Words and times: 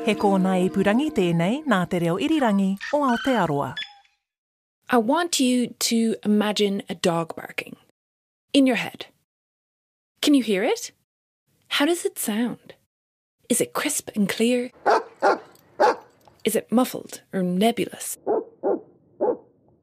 He 0.00 0.14
kōna 0.16 0.54
i 0.56 0.68
purangi 0.72 1.10
tēnei 1.12 1.58
nā 1.68 1.78
te 1.92 1.98
reo 2.00 2.14
irirangi 2.24 2.70
o 2.96 3.02
Aotearoa. 3.04 3.74
I 4.88 4.96
want 4.96 5.38
you 5.38 5.74
to 5.90 6.16
imagine 6.24 6.82
a 6.88 6.94
dog 6.94 7.36
barking 7.36 7.76
in 8.54 8.66
your 8.66 8.76
head. 8.76 9.06
Can 10.22 10.32
you 10.32 10.42
hear 10.42 10.64
it? 10.64 10.92
How 11.76 11.84
does 11.84 12.06
it 12.06 12.18
sound? 12.18 12.72
Is 13.50 13.60
it 13.60 13.74
crisp 13.74 14.08
and 14.14 14.26
clear? 14.26 14.70
Is 16.44 16.56
it 16.56 16.72
muffled 16.72 17.20
or 17.34 17.42
nebulous? 17.42 18.16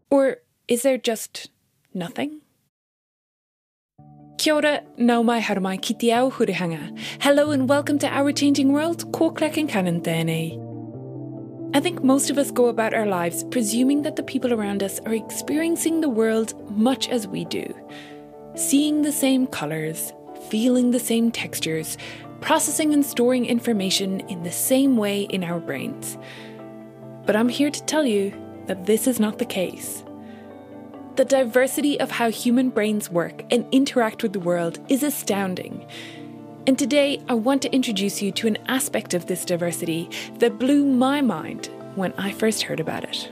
Or 0.10 0.38
is 0.68 0.82
there 0.82 0.98
just 0.98 1.52
nothing? 1.94 2.42
Kia 4.38 4.54
ora, 4.54 4.82
nau 4.98 5.23
mai 5.23 5.40
haru 5.40 5.62
mai 5.62 5.77
ki 5.77 5.96
te 5.96 6.12
ao 6.12 6.30
hurihanga. 6.30 6.95
Hello 7.22 7.50
and 7.50 7.67
welcome 7.67 7.98
to 7.98 8.08
Our 8.08 8.31
Changing 8.31 8.72
World, 8.72 9.12
ko 9.12 9.31
Claire 9.31 9.52
Concannon 9.52 10.03
tēnei. 10.03 11.73
I 11.75 11.80
think 11.80 12.03
most 12.03 12.30
of 12.30 12.38
us 12.38 12.52
go 12.52 12.67
about 12.67 12.94
our 12.94 13.08
lives 13.08 13.44
presuming 13.45 14.03
that 14.03 14.16
the 14.16 14.22
people 14.22 14.53
around 14.53 14.84
us 14.84 15.00
are 15.08 15.16
experiencing 15.16 16.02
the 16.02 16.09
world 16.09 16.53
much 16.70 17.09
as 17.09 17.28
we 17.28 17.45
do. 17.45 17.66
Seeing 18.53 19.02
the 19.02 19.12
same 19.12 19.47
colours, 19.47 20.14
feeling 20.52 20.92
the 20.92 21.00
same 21.00 21.31
textures, 21.31 21.97
processing 22.40 22.94
and 22.94 23.03
storing 23.03 23.47
information 23.47 24.19
in 24.30 24.44
the 24.44 24.52
same 24.52 24.97
way 24.97 25.23
in 25.23 25.44
our 25.44 25.59
brains. 25.59 26.16
But 27.25 27.36
I'm 27.36 27.50
here 27.50 27.72
to 27.72 27.84
tell 27.86 28.06
you 28.06 28.31
that 28.67 28.86
this 28.86 29.08
is 29.08 29.19
not 29.19 29.40
the 29.40 29.45
case. 29.45 30.03
The 31.18 31.26
diversity 31.26 32.00
of 32.00 32.12
how 32.12 32.30
human 32.30 32.70
brains 32.70 33.10
work 33.10 33.44
and 33.50 33.66
interact 33.72 34.22
with 34.22 34.34
the 34.34 34.40
world 34.40 34.78
is 34.88 35.02
astounding. 35.02 35.84
And 36.68 36.78
today, 36.78 37.24
I 37.28 37.34
want 37.34 37.64
to 37.64 37.74
introduce 37.74 38.22
you 38.22 38.32
to 38.34 38.46
an 38.46 38.59
aspect 38.68 39.16
of 39.16 39.26
this 39.26 39.44
diversity 39.44 40.12
that 40.38 40.59
blew 40.59 40.86
my 40.86 41.22
mind 41.22 41.72
when 41.96 42.14
I 42.20 42.32
first 42.32 42.62
heard 42.62 42.80
about 42.80 43.04
it. 43.04 43.32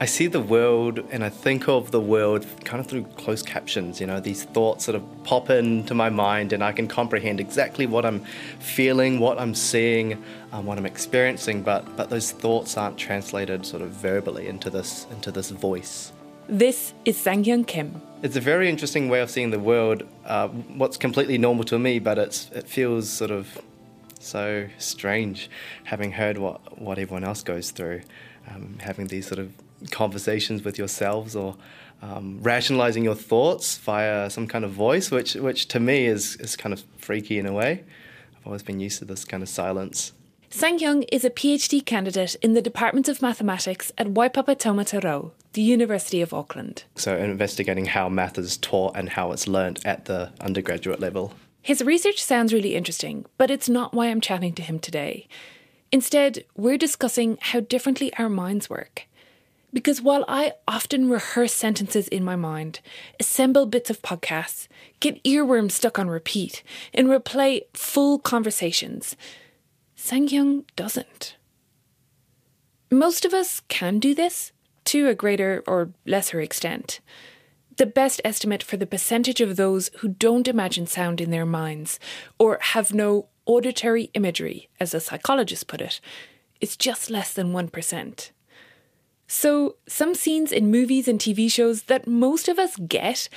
I 0.00 0.06
see 0.06 0.28
the 0.28 0.40
world 0.40 1.00
and 1.10 1.22
I 1.22 1.28
think 1.28 1.68
of 1.68 1.90
the 1.90 2.00
world 2.00 2.46
kind 2.64 2.80
of 2.80 2.86
through 2.86 3.04
closed 3.18 3.44
captions. 3.44 4.00
You 4.00 4.06
know, 4.06 4.18
these 4.18 4.44
thoughts 4.44 4.86
sort 4.86 4.94
of 4.94 5.04
pop 5.24 5.50
into 5.50 5.92
my 5.92 6.08
mind 6.08 6.54
and 6.54 6.64
I 6.64 6.72
can 6.72 6.88
comprehend 6.88 7.38
exactly 7.38 7.84
what 7.84 8.06
I'm 8.06 8.20
feeling, 8.60 9.18
what 9.18 9.38
I'm 9.38 9.54
seeing, 9.54 10.24
um, 10.52 10.64
what 10.64 10.78
I'm 10.78 10.86
experiencing, 10.86 11.62
but, 11.62 11.98
but 11.98 12.08
those 12.08 12.32
thoughts 12.32 12.78
aren't 12.78 12.96
translated 12.96 13.66
sort 13.66 13.82
of 13.82 13.90
verbally 13.90 14.48
into 14.48 14.70
this, 14.70 15.06
into 15.10 15.30
this 15.30 15.50
voice. 15.50 16.12
This 16.48 16.94
is 17.04 17.18
Sanghyun 17.18 17.66
Kim. 17.66 18.00
It's 18.22 18.34
a 18.34 18.40
very 18.40 18.70
interesting 18.70 19.10
way 19.10 19.20
of 19.20 19.28
seeing 19.28 19.50
the 19.50 19.58
world. 19.58 20.04
Uh, 20.24 20.48
what's 20.48 20.96
completely 20.96 21.36
normal 21.36 21.62
to 21.64 21.78
me, 21.78 21.98
but 21.98 22.16
it's 22.16 22.50
it 22.52 22.66
feels 22.66 23.10
sort 23.10 23.30
of 23.30 23.60
so 24.18 24.66
strange 24.78 25.50
having 25.84 26.10
heard 26.10 26.38
what 26.38 26.80
what 26.80 26.98
everyone 26.98 27.22
else 27.22 27.42
goes 27.42 27.70
through, 27.70 28.00
um, 28.48 28.78
having 28.80 29.08
these 29.08 29.26
sort 29.26 29.40
of 29.40 29.52
conversations 29.90 30.64
with 30.64 30.78
yourselves 30.78 31.36
or 31.36 31.54
um, 32.00 32.38
rationalizing 32.40 33.04
your 33.04 33.14
thoughts 33.14 33.76
via 33.76 34.30
some 34.30 34.46
kind 34.46 34.64
of 34.64 34.70
voice, 34.70 35.10
which 35.10 35.34
which 35.34 35.68
to 35.68 35.78
me 35.78 36.06
is 36.06 36.36
is 36.36 36.56
kind 36.56 36.72
of 36.72 36.82
freaky 36.96 37.38
in 37.38 37.44
a 37.44 37.52
way. 37.52 37.84
I've 38.38 38.46
always 38.46 38.62
been 38.62 38.80
used 38.80 39.00
to 39.00 39.04
this 39.04 39.26
kind 39.26 39.42
of 39.42 39.50
silence. 39.50 40.12
Sang 40.50 41.02
is 41.12 41.26
a 41.26 41.30
PhD 41.30 41.84
candidate 41.84 42.34
in 42.36 42.54
the 42.54 42.62
Department 42.62 43.06
of 43.06 43.20
Mathematics 43.20 43.92
at 43.98 44.08
Waipapa 44.08 44.56
Taumata 44.56 45.04
Rau, 45.04 45.32
the 45.52 45.60
University 45.60 46.22
of 46.22 46.32
Auckland. 46.32 46.84
So 46.96 47.16
investigating 47.18 47.84
how 47.84 48.08
math 48.08 48.38
is 48.38 48.56
taught 48.56 48.96
and 48.96 49.10
how 49.10 49.32
it's 49.32 49.46
learnt 49.46 49.84
at 49.84 50.06
the 50.06 50.32
undergraduate 50.40 51.00
level. 51.00 51.34
His 51.60 51.84
research 51.84 52.22
sounds 52.22 52.54
really 52.54 52.74
interesting, 52.74 53.26
but 53.36 53.50
it's 53.50 53.68
not 53.68 53.92
why 53.92 54.06
I'm 54.06 54.22
chatting 54.22 54.54
to 54.54 54.62
him 54.62 54.78
today. 54.78 55.28
Instead, 55.92 56.44
we're 56.56 56.78
discussing 56.78 57.36
how 57.40 57.60
differently 57.60 58.10
our 58.14 58.30
minds 58.30 58.70
work. 58.70 59.06
Because 59.70 60.00
while 60.00 60.24
I 60.28 60.54
often 60.66 61.10
rehearse 61.10 61.52
sentences 61.52 62.08
in 62.08 62.24
my 62.24 62.36
mind, 62.36 62.80
assemble 63.20 63.66
bits 63.66 63.90
of 63.90 64.00
podcasts, 64.00 64.66
get 65.00 65.22
earworms 65.24 65.72
stuck 65.72 65.98
on 65.98 66.08
repeat, 66.08 66.62
and 66.94 67.08
replay 67.08 67.64
full 67.74 68.18
conversations, 68.18 69.14
Sanghyun 70.08 70.64
doesn't. 70.74 71.36
Most 72.90 73.26
of 73.26 73.34
us 73.34 73.60
can 73.68 73.98
do 73.98 74.14
this, 74.14 74.52
to 74.86 75.06
a 75.06 75.14
greater 75.14 75.62
or 75.66 75.90
lesser 76.06 76.40
extent. 76.40 77.00
The 77.76 77.84
best 77.84 78.22
estimate 78.24 78.62
for 78.62 78.78
the 78.78 78.86
percentage 78.86 79.42
of 79.42 79.56
those 79.56 79.90
who 79.98 80.08
don't 80.08 80.48
imagine 80.48 80.86
sound 80.86 81.20
in 81.20 81.30
their 81.30 81.44
minds, 81.44 82.00
or 82.38 82.58
have 82.72 82.94
no 82.94 83.26
auditory 83.44 84.04
imagery, 84.14 84.70
as 84.80 84.94
a 84.94 85.00
psychologist 85.00 85.66
put 85.66 85.82
it, 85.82 86.00
is 86.58 86.78
just 86.78 87.10
less 87.10 87.34
than 87.34 87.52
1%. 87.52 88.30
So, 89.26 89.76
some 89.86 90.14
scenes 90.14 90.52
in 90.52 90.70
movies 90.70 91.06
and 91.06 91.20
TV 91.20 91.52
shows 91.52 91.82
that 91.82 92.06
most 92.06 92.48
of 92.48 92.58
us 92.58 92.76
get 92.76 93.28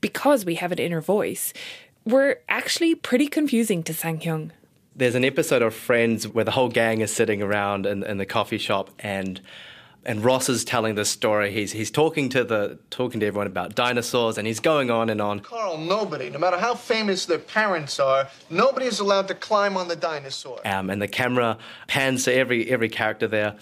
because 0.00 0.44
we 0.44 0.54
have 0.54 0.70
an 0.70 0.78
inner 0.78 1.00
voice 1.00 1.52
were 2.04 2.38
actually 2.48 2.94
pretty 2.94 3.26
confusing 3.26 3.82
to 3.82 3.92
Sanghyun. 3.92 4.52
There's 5.00 5.14
an 5.14 5.24
episode 5.24 5.62
of 5.62 5.72
Friends 5.74 6.28
where 6.28 6.44
the 6.44 6.50
whole 6.50 6.68
gang 6.68 7.00
is 7.00 7.10
sitting 7.10 7.40
around 7.40 7.86
in, 7.86 8.02
in 8.02 8.18
the 8.18 8.26
coffee 8.26 8.58
shop 8.58 8.90
and 8.98 9.40
and 10.04 10.22
Ross 10.22 10.50
is 10.50 10.62
telling 10.62 10.94
this 10.94 11.08
story. 11.08 11.50
He's 11.52 11.72
he's 11.72 11.90
talking 11.90 12.28
to 12.28 12.44
the 12.44 12.78
talking 12.90 13.18
to 13.20 13.26
everyone 13.26 13.46
about 13.46 13.74
dinosaurs, 13.74 14.36
and 14.36 14.46
he's 14.46 14.60
going 14.60 14.90
on 14.90 15.08
and 15.08 15.18
on. 15.22 15.40
Carl, 15.40 15.78
nobody, 15.78 16.28
no 16.28 16.38
matter 16.38 16.58
how 16.58 16.74
famous 16.74 17.24
their 17.24 17.38
parents 17.38 17.98
are, 17.98 18.28
nobody 18.50 18.84
is 18.84 19.00
allowed 19.00 19.28
to 19.28 19.34
climb 19.34 19.78
on 19.78 19.88
the 19.88 19.96
dinosaur. 19.96 20.60
Um, 20.66 20.90
and 20.90 21.00
the 21.00 21.08
camera 21.08 21.56
pans 21.86 22.24
to 22.24 22.34
every 22.34 22.70
every 22.70 22.90
character 22.90 23.26
there. 23.26 23.56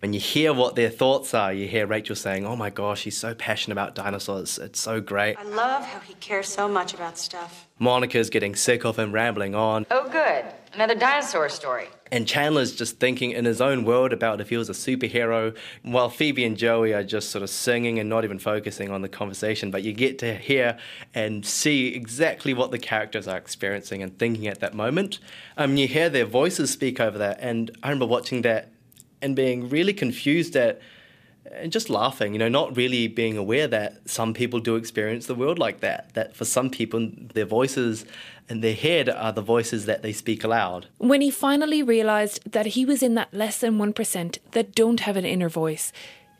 And 0.00 0.14
you 0.14 0.20
hear 0.22 0.54
what 0.54 0.74
their 0.74 0.90
thoughts 0.90 1.34
are. 1.34 1.52
You 1.52 1.68
hear 1.68 1.86
Rachel 1.86 2.16
saying, 2.16 2.46
"Oh 2.46 2.56
my 2.56 2.70
gosh, 2.70 3.02
he's 3.02 3.18
so 3.18 3.34
passionate 3.34 3.74
about 3.74 3.94
dinosaurs. 3.94 4.56
It's 4.58 4.80
so 4.80 5.02
great." 5.02 5.36
I 5.38 5.42
love 5.42 5.84
how 5.84 6.00
he 6.00 6.14
cares 6.14 6.48
so 6.48 6.66
much 6.66 6.94
about 6.94 7.18
stuff. 7.18 7.66
Monica's 7.78 8.30
getting 8.30 8.56
sick 8.56 8.86
of 8.86 8.98
him 8.98 9.12
rambling 9.12 9.54
on. 9.54 9.84
Oh, 9.90 10.08
good. 10.08 10.46
Another 10.74 10.94
dinosaur 10.94 11.48
story. 11.48 11.88
And 12.10 12.26
Chandler's 12.26 12.74
just 12.74 12.98
thinking 12.98 13.32
in 13.32 13.44
his 13.44 13.60
own 13.60 13.84
world 13.84 14.12
about 14.12 14.40
if 14.40 14.48
he 14.48 14.56
was 14.56 14.68
a 14.68 14.72
superhero, 14.72 15.56
while 15.82 16.08
Phoebe 16.08 16.44
and 16.44 16.56
Joey 16.56 16.94
are 16.94 17.04
just 17.04 17.30
sort 17.30 17.42
of 17.42 17.50
singing 17.50 17.98
and 17.98 18.08
not 18.08 18.24
even 18.24 18.38
focusing 18.38 18.90
on 18.90 19.02
the 19.02 19.08
conversation. 19.08 19.70
But 19.70 19.82
you 19.82 19.92
get 19.92 20.18
to 20.20 20.34
hear 20.34 20.78
and 21.14 21.44
see 21.44 21.94
exactly 21.94 22.54
what 22.54 22.70
the 22.70 22.78
characters 22.78 23.28
are 23.28 23.36
experiencing 23.36 24.02
and 24.02 24.18
thinking 24.18 24.46
at 24.46 24.60
that 24.60 24.74
moment. 24.74 25.18
Um, 25.56 25.76
you 25.76 25.88
hear 25.88 26.08
their 26.08 26.26
voices 26.26 26.70
speak 26.70 27.00
over 27.00 27.18
that. 27.18 27.38
And 27.40 27.70
I 27.82 27.88
remember 27.88 28.06
watching 28.06 28.42
that 28.42 28.70
and 29.20 29.34
being 29.34 29.68
really 29.68 29.92
confused 29.92 30.56
at 30.56 30.80
and 31.52 31.72
just 31.72 31.90
laughing, 31.90 32.32
you 32.32 32.38
know, 32.38 32.48
not 32.48 32.76
really 32.76 33.08
being 33.08 33.36
aware 33.36 33.66
that 33.68 34.08
some 34.08 34.34
people 34.34 34.60
do 34.60 34.76
experience 34.76 35.26
the 35.26 35.34
world 35.34 35.58
like 35.58 35.80
that. 35.80 36.12
That 36.14 36.36
for 36.36 36.44
some 36.44 36.70
people, 36.70 37.10
their 37.34 37.44
voices 37.44 38.04
in 38.48 38.60
their 38.60 38.74
head 38.74 39.08
are 39.08 39.32
the 39.32 39.42
voices 39.42 39.86
that 39.86 40.02
they 40.02 40.12
speak 40.12 40.44
aloud. 40.44 40.86
When 40.98 41.20
he 41.20 41.30
finally 41.30 41.82
realised 41.82 42.50
that 42.50 42.66
he 42.66 42.84
was 42.84 43.02
in 43.02 43.14
that 43.14 43.32
less 43.32 43.58
than 43.58 43.78
1% 43.78 44.38
that 44.52 44.74
don't 44.74 45.00
have 45.00 45.16
an 45.16 45.24
inner 45.24 45.48
voice, 45.48 45.92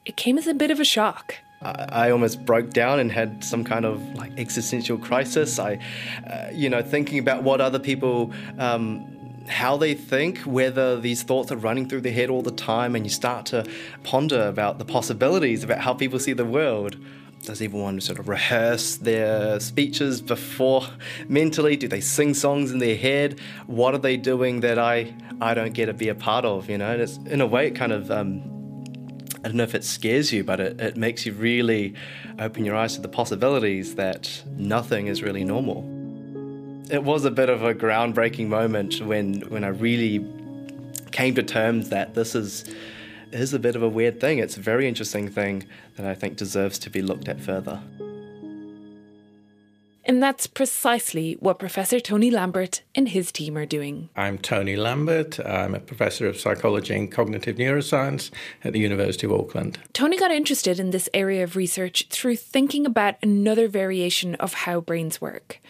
it 0.05 0.16
came 0.16 0.38
as 0.38 0.46
a 0.46 0.55
bit 0.55 0.70
of 0.70 0.81
a 0.81 0.84
shock. 0.84 1.34
I, 1.61 1.88
I 1.90 2.11
almost 2.11 2.44
broke 2.44 2.70
down 2.70 3.00
and 3.00 3.11
had 3.11 3.44
some 3.44 3.64
kind 3.64 3.84
of 3.84 4.02
like 4.14 4.32
existential 4.38 4.99
crisis. 4.99 5.58
I, 5.58 5.78
uh, 6.26 6.50
you 6.52 6.70
know, 6.70 6.82
thinking 6.82 7.19
about 7.19 7.43
what 7.43 7.61
other 7.61 7.78
people. 7.78 8.32
Um, 8.58 9.18
how 9.49 9.77
they 9.77 9.95
think, 9.95 10.39
whether 10.41 11.00
these 11.00 11.23
thoughts 11.23 11.50
are 11.50 11.56
running 11.56 11.89
through 11.89 12.03
their 12.03 12.12
head 12.12 12.31
all 12.31 12.43
the 12.43 12.50
time, 12.50 12.95
and 12.95 13.05
you 13.05 13.11
start 13.11 13.47
to 13.47 13.67
ponder 14.03 14.49
about 14.49 14.79
the 14.79 14.85
possibilities, 14.85 15.65
about 15.65 15.81
how 15.81 15.95
people 15.95 16.19
see 16.19 16.33
the 16.33 16.45
world. 16.45 16.97
Does 17.43 17.62
everyone 17.62 18.00
sort 18.00 18.19
of 18.19 18.29
rehearse 18.29 18.97
their 18.97 19.61
speeches 19.61 20.21
before 20.21 20.87
mentally? 21.29 21.77
Do 21.77 21.89
they 21.89 22.00
sing 22.00 22.35
songs 22.35 22.73
in 22.73 22.79
their 22.79 22.97
head? 22.97 23.41
What 23.67 23.95
are 23.95 23.99
they 23.99 24.17
doing 24.17 24.61
that 24.61 24.79
I 24.79 25.15
I 25.41 25.55
don't 25.55 25.73
get 25.73 25.87
to 25.87 25.95
be 25.95 26.09
a 26.09 26.15
part 26.15 26.45
of? 26.45 26.69
You 26.69 26.79
know, 26.79 26.91
and 26.91 27.00
it's 27.00 27.17
in 27.19 27.41
a 27.41 27.47
way 27.47 27.69
it 27.69 27.75
kind 27.77 27.93
of 27.93 28.11
um, 28.11 28.43
I 29.45 29.49
don't 29.49 29.56
know 29.56 29.62
if 29.62 29.75
it 29.75 29.85
scares 29.85 30.33
you, 30.33 30.43
but 30.43 30.59
it, 30.59 30.81
it 30.81 30.97
makes 30.97 31.25
you 31.25 31.33
really 31.33 31.95
open 32.41 32.65
your 32.65 32.75
eyes 32.75 32.97
to 32.97 33.00
the 33.00 33.09
possibilities 33.09 33.95
that 33.95 34.43
nothing 34.56 35.06
is 35.06 35.23
really 35.23 35.45
normal. 35.45 35.98
It 36.90 37.05
was 37.05 37.25
a 37.25 37.31
bit 37.31 37.49
of 37.49 37.62
a 37.62 37.75
groundbreaking 37.75 38.49
moment 38.49 39.00
when 39.00 39.40
when 39.43 39.64
I 39.64 39.69
really 39.69 40.25
came 41.11 41.35
to 41.35 41.43
terms 41.43 41.90
that 41.90 42.14
this 42.14 42.35
is 42.35 42.64
is 43.32 43.52
a 43.52 43.58
bit 43.58 43.76
of 43.76 43.82
a 43.82 43.88
weird 43.88 44.20
thing. 44.20 44.38
It's 44.38 44.56
a 44.56 44.61
very 44.61 44.88
interesting 44.88 45.29
thing 45.29 45.64
that 45.96 46.06
I 46.06 46.14
think 46.14 46.37
deserves 46.37 46.79
to 46.81 46.90
be 46.90 47.02
looked 47.02 47.29
at 47.29 47.40
further. 47.40 47.81
And 50.05 50.23
that's 50.23 50.46
precisely 50.46 51.35
what 51.35 51.58
Professor 51.58 52.00
Tony 52.00 52.31
Lambert 52.31 52.81
and 52.94 53.11
his 53.11 53.31
team 53.31 53.58
are 53.58 53.67
doing. 53.67 54.08
I'm 54.17 54.38
Tony 54.38 54.75
Lambert. 54.75 55.38
I'm 55.40 55.75
a 55.75 55.81
professor 55.81 56.26
of 56.26 56.40
psychology 56.40 56.96
and 56.96 57.12
cognitive 57.12 57.56
neuroscience 57.56 58.31
at 58.64 58.73
the 58.73 58.79
University 58.79 59.26
of 59.26 59.35
Auckland. 59.35 59.79
Tony 59.93 60.17
got 60.17 60.31
interested 60.31 60.81
in 60.81 60.93
this 60.93 61.11
area 61.12 61.44
of 61.44 61.56
research 61.56 62.06
through 62.08 62.37
thinking 62.37 62.87
about 62.87 63.17
another 63.23 63.69
variation 63.69 64.35
of 64.37 64.55
how 64.55 64.81
brains 64.81 65.20
work 65.20 65.61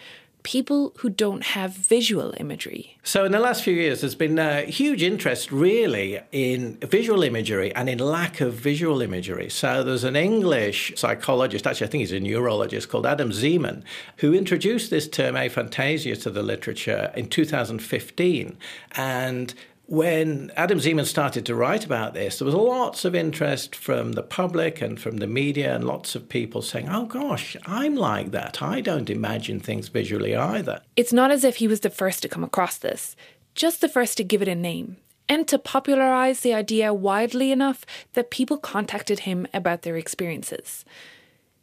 people 0.42 0.92
who 0.98 1.10
don't 1.10 1.42
have 1.42 1.72
visual 1.72 2.34
imagery. 2.38 2.96
So, 3.02 3.24
in 3.24 3.32
the 3.32 3.40
last 3.40 3.62
few 3.62 3.74
years, 3.74 4.00
there's 4.00 4.14
been 4.14 4.38
a 4.38 4.62
huge 4.62 5.02
interest 5.02 5.50
really 5.50 6.20
in 6.32 6.76
visual 6.76 7.22
imagery 7.22 7.74
and 7.74 7.88
in 7.88 7.98
lack 7.98 8.40
of 8.40 8.54
visual 8.54 9.02
imagery. 9.02 9.48
So, 9.50 9.82
there's 9.82 10.04
an 10.04 10.16
English 10.16 10.92
psychologist, 10.96 11.66
actually, 11.66 11.86
I 11.86 11.90
think 11.90 12.00
he's 12.02 12.12
a 12.12 12.20
neurologist, 12.20 12.88
called 12.88 13.06
Adam 13.06 13.30
Zeman, 13.30 13.82
who 14.18 14.34
introduced 14.34 14.90
this 14.90 15.08
term 15.08 15.34
aphantasia 15.34 16.20
to 16.22 16.30
the 16.30 16.42
literature 16.42 17.12
in 17.14 17.28
2015. 17.28 18.56
And 18.92 19.54
when 19.88 20.52
Adam 20.54 20.78
Zeman 20.78 21.06
started 21.06 21.46
to 21.46 21.54
write 21.54 21.86
about 21.86 22.12
this, 22.12 22.38
there 22.38 22.46
was 22.46 22.54
lots 22.54 23.06
of 23.06 23.14
interest 23.14 23.74
from 23.74 24.12
the 24.12 24.22
public 24.22 24.82
and 24.82 25.00
from 25.00 25.16
the 25.16 25.26
media, 25.26 25.74
and 25.74 25.82
lots 25.82 26.14
of 26.14 26.28
people 26.28 26.60
saying, 26.60 26.90
Oh 26.90 27.06
gosh, 27.06 27.56
I'm 27.64 27.94
like 27.94 28.30
that. 28.32 28.60
I 28.60 28.82
don't 28.82 29.08
imagine 29.08 29.60
things 29.60 29.88
visually 29.88 30.36
either. 30.36 30.82
It's 30.94 31.12
not 31.12 31.30
as 31.30 31.42
if 31.42 31.56
he 31.56 31.66
was 31.66 31.80
the 31.80 31.88
first 31.88 32.20
to 32.22 32.28
come 32.28 32.44
across 32.44 32.76
this, 32.76 33.16
just 33.54 33.80
the 33.80 33.88
first 33.88 34.18
to 34.18 34.24
give 34.24 34.42
it 34.42 34.48
a 34.48 34.54
name, 34.54 34.98
and 35.26 35.48
to 35.48 35.58
popularize 35.58 36.40
the 36.40 36.52
idea 36.52 36.92
widely 36.92 37.50
enough 37.50 37.86
that 38.12 38.30
people 38.30 38.58
contacted 38.58 39.20
him 39.20 39.46
about 39.54 39.82
their 39.82 39.96
experiences. 39.96 40.84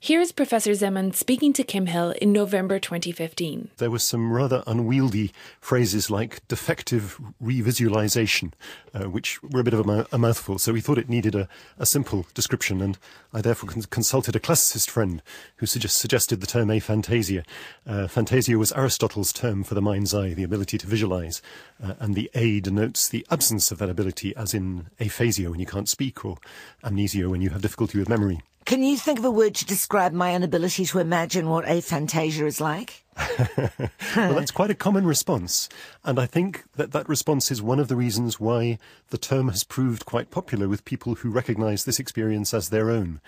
Here's 0.05 0.31
Professor 0.31 0.69
Zeman 0.73 1.15
speaking 1.15 1.51
to 1.53 1.63
Kim 1.63 1.87
Hill 1.87 2.11
in 2.21 2.31
November 2.31 2.77
2015. 2.77 3.71
There 3.77 3.89
were 3.89 3.97
some 3.97 4.31
rather 4.31 4.61
unwieldy 4.67 5.31
phrases 5.59 6.11
like 6.11 6.47
defective 6.47 7.19
revisualization, 7.43 8.53
uh, 8.93 9.09
which 9.09 9.41
were 9.41 9.61
a 9.61 9.63
bit 9.63 9.73
of 9.73 9.89
a, 9.89 10.05
a, 10.11 10.19
mouthful, 10.19 10.59
so 10.59 10.73
we 10.73 10.79
thought 10.79 10.99
it 10.99 11.09
needed 11.09 11.33
a, 11.33 11.47
a 11.79 11.87
simple 11.87 12.27
description, 12.35 12.83
and 12.83 12.99
I 13.33 13.41
therefore 13.41 13.67
cons- 13.67 13.87
consulted 13.87 14.35
a 14.35 14.39
classicist 14.39 14.91
friend 14.91 15.23
who 15.55 15.65
suggest- 15.65 15.97
suggested 15.97 16.39
the 16.39 16.45
term 16.45 16.67
aphantasia. 16.67 17.43
Uh, 17.87 18.05
phantasia 18.05 18.59
was 18.59 18.71
Aristotle's 18.73 19.33
term 19.33 19.63
for 19.63 19.73
the 19.73 19.81
mind's 19.81 20.13
eye, 20.13 20.35
the 20.35 20.43
ability 20.43 20.77
to 20.77 20.85
visualize, 20.85 21.41
uh, 21.83 21.95
and 21.97 22.13
the 22.13 22.29
a 22.35 22.59
denotes 22.59 23.09
the 23.09 23.25
absence 23.31 23.71
of 23.71 23.79
that 23.79 23.89
ability, 23.89 24.35
as 24.35 24.53
in 24.53 24.85
aphasia 24.99 25.49
when 25.49 25.59
you 25.59 25.65
can't 25.65 25.89
speak, 25.89 26.23
or 26.23 26.37
amnesia 26.83 27.27
when 27.27 27.41
you 27.41 27.49
have 27.49 27.63
difficulty 27.63 27.97
with 27.97 28.07
memory. 28.07 28.43
Can 28.65 28.81
you 28.81 28.97
think 28.97 29.19
of 29.19 29.25
a 29.25 29.29
word 29.29 29.53
to 29.55 29.65
describe 29.65 30.11
my 30.11 30.33
inability 30.33 30.87
to 30.87 30.97
imagine 30.97 31.49
what 31.49 31.65
aphantasia 31.65 32.47
is 32.47 32.59
like? 32.59 33.04
well, 33.37 34.35
that's 34.35 34.51
quite 34.51 34.69
a 34.69 34.75
common 34.75 35.05
response. 35.05 35.69
And 36.03 36.19
I 36.19 36.25
think 36.25 36.63
that 36.75 36.91
that 36.91 37.07
response 37.07 37.49
is 37.49 37.61
one 37.61 37.79
of 37.79 37.87
the 37.87 37.95
reasons 37.95 38.39
why 38.39 38.77
the 39.09 39.17
term 39.17 39.47
has 39.49 39.63
proved 39.63 40.05
quite 40.05 40.31
popular 40.31 40.67
with 40.67 40.85
people 40.85 41.15
who 41.15 41.29
recognize 41.29 41.85
this 41.85 41.99
experience 41.99 42.53
as 42.53 42.69
their 42.69 42.89
own. 42.89 43.21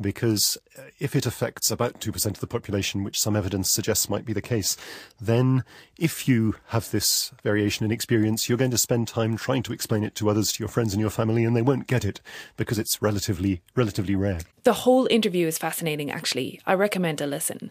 Because 0.00 0.56
uh, 0.78 0.82
if 0.98 1.14
it 1.14 1.26
affects 1.26 1.70
about 1.70 2.00
2% 2.00 2.26
of 2.26 2.40
the 2.40 2.46
population, 2.46 3.04
which 3.04 3.20
some 3.20 3.36
evidence 3.36 3.70
suggests 3.70 4.08
might 4.08 4.24
be 4.24 4.32
the 4.32 4.40
case, 4.40 4.76
then 5.20 5.62
if 5.98 6.26
you 6.26 6.56
have 6.68 6.90
this 6.90 7.32
variation 7.42 7.84
in 7.84 7.92
experience, 7.92 8.48
you're 8.48 8.58
going 8.58 8.70
to 8.70 8.78
spend 8.78 9.08
time 9.08 9.36
trying 9.36 9.62
to 9.64 9.72
explain 9.72 10.04
it 10.04 10.14
to 10.16 10.30
others, 10.30 10.52
to 10.52 10.62
your 10.62 10.68
friends 10.68 10.94
and 10.94 11.00
your 11.00 11.10
family, 11.10 11.44
and 11.44 11.54
they 11.54 11.62
won't 11.62 11.86
get 11.86 12.04
it 12.04 12.20
because 12.56 12.78
it's 12.78 13.02
relatively, 13.02 13.60
relatively 13.76 14.14
rare. 14.14 14.40
The 14.64 14.72
whole 14.72 15.06
interview 15.10 15.46
is 15.46 15.58
fascinating, 15.58 16.10
actually. 16.10 16.60
I 16.66 16.72
recommend 16.72 17.20
a 17.20 17.26
listen. 17.26 17.70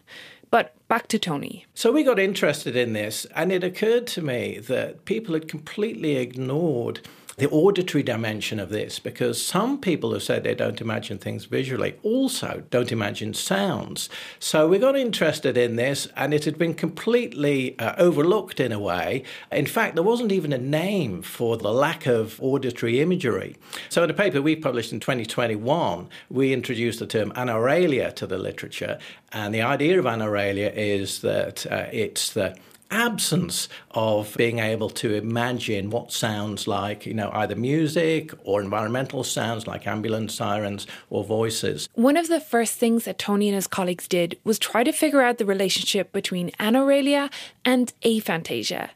But 0.54 0.72
back 0.86 1.08
to 1.08 1.18
Tony. 1.18 1.66
So 1.74 1.90
we 1.90 2.04
got 2.04 2.20
interested 2.20 2.76
in 2.76 2.92
this, 2.92 3.26
and 3.34 3.50
it 3.50 3.64
occurred 3.64 4.06
to 4.06 4.22
me 4.22 4.60
that 4.68 5.04
people 5.04 5.34
had 5.34 5.48
completely 5.48 6.14
ignored 6.14 7.00
the 7.36 7.48
auditory 7.50 8.02
dimension 8.02 8.60
of 8.60 8.68
this 8.68 8.98
because 8.98 9.44
some 9.44 9.78
people 9.78 10.12
have 10.12 10.22
said 10.22 10.44
they 10.44 10.54
don't 10.54 10.80
imagine 10.80 11.18
things 11.18 11.46
visually 11.46 11.96
also 12.02 12.62
don't 12.70 12.92
imagine 12.92 13.34
sounds. 13.34 14.08
So 14.38 14.68
we 14.68 14.78
got 14.78 14.96
interested 14.96 15.56
in 15.56 15.76
this 15.76 16.06
and 16.16 16.32
it 16.32 16.44
had 16.44 16.58
been 16.58 16.74
completely 16.74 17.78
uh, 17.78 17.94
overlooked 17.98 18.60
in 18.60 18.72
a 18.72 18.78
way. 18.78 19.24
In 19.50 19.66
fact, 19.66 19.94
there 19.96 20.04
wasn't 20.04 20.32
even 20.32 20.52
a 20.52 20.58
name 20.58 21.22
for 21.22 21.56
the 21.56 21.72
lack 21.72 22.06
of 22.06 22.40
auditory 22.40 23.00
imagery. 23.00 23.56
So 23.88 24.04
in 24.04 24.10
a 24.10 24.14
paper 24.14 24.40
we 24.40 24.56
published 24.56 24.92
in 24.92 25.00
2021, 25.00 26.08
we 26.30 26.52
introduced 26.52 27.00
the 27.00 27.06
term 27.06 27.32
anauralia 27.32 28.14
to 28.16 28.26
the 28.26 28.38
literature. 28.38 28.98
And 29.32 29.52
the 29.52 29.62
idea 29.62 29.98
of 29.98 30.04
anauralia 30.04 30.72
is 30.74 31.20
that 31.22 31.66
uh, 31.66 31.86
it's 31.92 32.32
the 32.32 32.56
absence 32.94 33.68
of 33.90 34.34
being 34.36 34.60
able 34.60 34.88
to 34.88 35.14
imagine 35.14 35.90
what 35.90 36.12
sounds 36.12 36.68
like, 36.68 37.04
you 37.04 37.12
know, 37.12 37.30
either 37.34 37.56
music 37.56 38.32
or 38.44 38.62
environmental 38.62 39.24
sounds 39.24 39.66
like 39.66 39.86
ambulance 39.86 40.34
sirens 40.34 40.86
or 41.10 41.24
voices. 41.24 41.88
One 41.94 42.16
of 42.16 42.28
the 42.28 42.40
first 42.40 42.74
things 42.74 43.04
that 43.04 43.18
Tony 43.18 43.48
and 43.48 43.56
his 43.56 43.66
colleagues 43.66 44.06
did 44.08 44.38
was 44.44 44.58
try 44.58 44.84
to 44.84 44.92
figure 44.92 45.22
out 45.22 45.38
the 45.38 45.44
relationship 45.44 46.12
between 46.12 46.50
anauralia 46.52 47.30
and 47.64 47.92
aphantasia. 48.02 48.90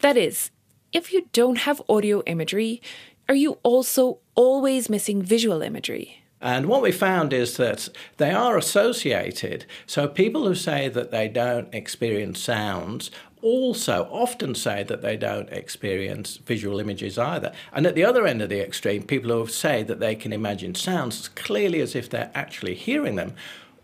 That 0.00 0.16
is, 0.16 0.50
if 0.92 1.12
you 1.12 1.28
don't 1.32 1.58
have 1.58 1.82
audio 1.88 2.22
imagery, 2.22 2.80
are 3.28 3.34
you 3.34 3.58
also 3.62 4.18
always 4.34 4.88
missing 4.88 5.22
visual 5.22 5.60
imagery? 5.62 6.23
And 6.44 6.66
what 6.66 6.82
we 6.82 6.92
found 6.92 7.32
is 7.32 7.56
that 7.56 7.88
they 8.18 8.30
are 8.30 8.58
associated. 8.58 9.64
So 9.86 10.06
people 10.06 10.46
who 10.46 10.54
say 10.54 10.90
that 10.90 11.10
they 11.10 11.26
don't 11.26 11.74
experience 11.74 12.38
sounds 12.38 13.10
also 13.40 14.06
often 14.12 14.54
say 14.54 14.82
that 14.82 15.00
they 15.00 15.16
don't 15.16 15.48
experience 15.48 16.36
visual 16.36 16.80
images 16.80 17.16
either. 17.16 17.50
And 17.72 17.86
at 17.86 17.94
the 17.94 18.04
other 18.04 18.26
end 18.26 18.42
of 18.42 18.50
the 18.50 18.60
extreme, 18.60 19.04
people 19.04 19.30
who 19.30 19.46
say 19.46 19.82
that 19.84 20.00
they 20.00 20.14
can 20.14 20.34
imagine 20.34 20.74
sounds 20.74 21.18
as 21.18 21.28
clearly 21.28 21.80
as 21.80 21.94
if 21.94 22.10
they're 22.10 22.30
actually 22.34 22.74
hearing 22.74 23.16
them 23.16 23.34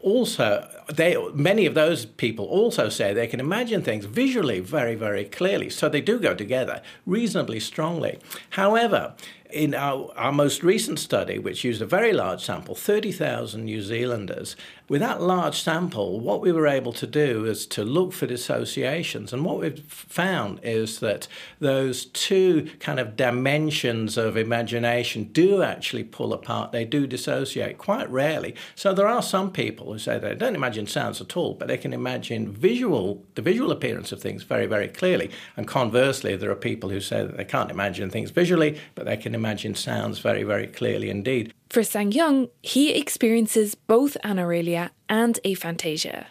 also 0.03 0.67
they 0.95 1.15
many 1.35 1.67
of 1.67 1.75
those 1.75 2.07
people 2.07 2.47
also 2.47 2.89
say 2.89 3.13
they 3.13 3.27
can 3.27 3.39
imagine 3.39 3.83
things 3.83 4.07
visually 4.07 4.59
very 4.59 4.95
very 4.95 5.27
clearly 5.27 5.69
so 5.69 5.89
they 5.89 6.01
do 6.01 6.19
go 6.19 6.35
together 6.35 6.81
reasonably 7.05 7.61
strongly 7.61 8.19
however 8.51 9.15
in 9.53 9.75
our, 9.75 10.13
our 10.17 10.33
most 10.33 10.63
recent 10.63 10.99
study, 10.99 11.39
which 11.39 11.65
used 11.65 11.83
a 11.83 11.87
very 11.87 12.13
large 12.13 12.45
sample, 12.45 12.75
30,000 12.75 13.65
New 13.65 13.83
Zealanders, 13.83 14.57
with 14.91 15.01
that 15.01 15.23
large 15.23 15.63
sample, 15.63 16.19
what 16.19 16.41
we 16.41 16.51
were 16.51 16.67
able 16.67 16.93
to 16.93 17.07
do 17.07 17.45
is 17.45 17.65
to 17.65 17.85
look 17.85 18.13
for 18.13 18.27
dissociations. 18.27 19.33
And 19.33 19.45
what 19.45 19.61
we've 19.61 19.79
found 19.85 20.59
is 20.65 20.99
that 20.99 21.29
those 21.61 22.07
two 22.07 22.69
kind 22.81 22.99
of 22.99 23.15
dimensions 23.15 24.19
of 24.19 24.37
imagination 24.37 25.31
do 25.33 25.63
actually 25.63 26.03
pull 26.03 26.33
apart. 26.33 26.73
They 26.73 26.85
do 26.85 27.07
dissociate 27.07 27.79
quite 27.79 28.11
rarely. 28.11 28.57
So 28.75 28.93
there 28.93 29.07
are 29.07 29.23
some 29.23 29.53
people 29.53 29.93
who 29.93 29.99
say 30.01 30.19
they 30.19 30.35
don't 30.35 30.57
imagine 30.57 30.89
sounds 30.89 31.21
at 31.21 31.37
all, 31.37 31.55
but 31.55 31.69
they 31.69 31.79
can 31.79 31.93
imagine 31.93 32.51
visual, 32.51 33.25
the 33.37 33.43
visual 33.43 33.71
appearance 33.71 34.11
of 34.11 34.21
things 34.21 34.43
very, 34.43 34.67
very 34.67 34.89
clearly. 34.89 35.31
And 35.57 35.69
conversely, 35.69 36.35
there 36.35 36.51
are 36.51 36.57
people 36.57 36.91
who 36.91 37.01
say 37.01 37.25
that 37.25 37.37
they 37.37 37.45
can't 37.45 37.71
imagine 37.71 38.11
things 38.11 38.33
visually, 38.33 38.81
but 38.97 39.07
they 39.07 39.17
can 39.17 39.37
imagine 39.37 39.77
sounds 39.77 40.19
very, 40.19 40.43
very 40.43 40.67
clearly 40.67 41.11
indeed. 41.11 41.55
For 41.71 41.85
Sang 41.85 42.11
Hyun, 42.11 42.51
he 42.63 42.93
experiences 42.93 43.77
both 43.77 44.17
anauralia 44.25 44.91
and 45.09 45.39
aphantasia. 45.45 46.27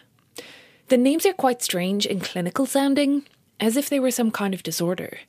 The 0.88 0.98
names 0.98 1.24
are 1.24 1.32
quite 1.32 1.62
strange 1.62 2.04
and 2.04 2.22
clinical 2.22 2.66
sounding, 2.66 3.26
as 3.58 3.78
if 3.78 3.88
they 3.88 3.98
were 3.98 4.10
some 4.10 4.30
kind 4.30 4.52
of 4.52 4.62
disorder. 4.62 5.20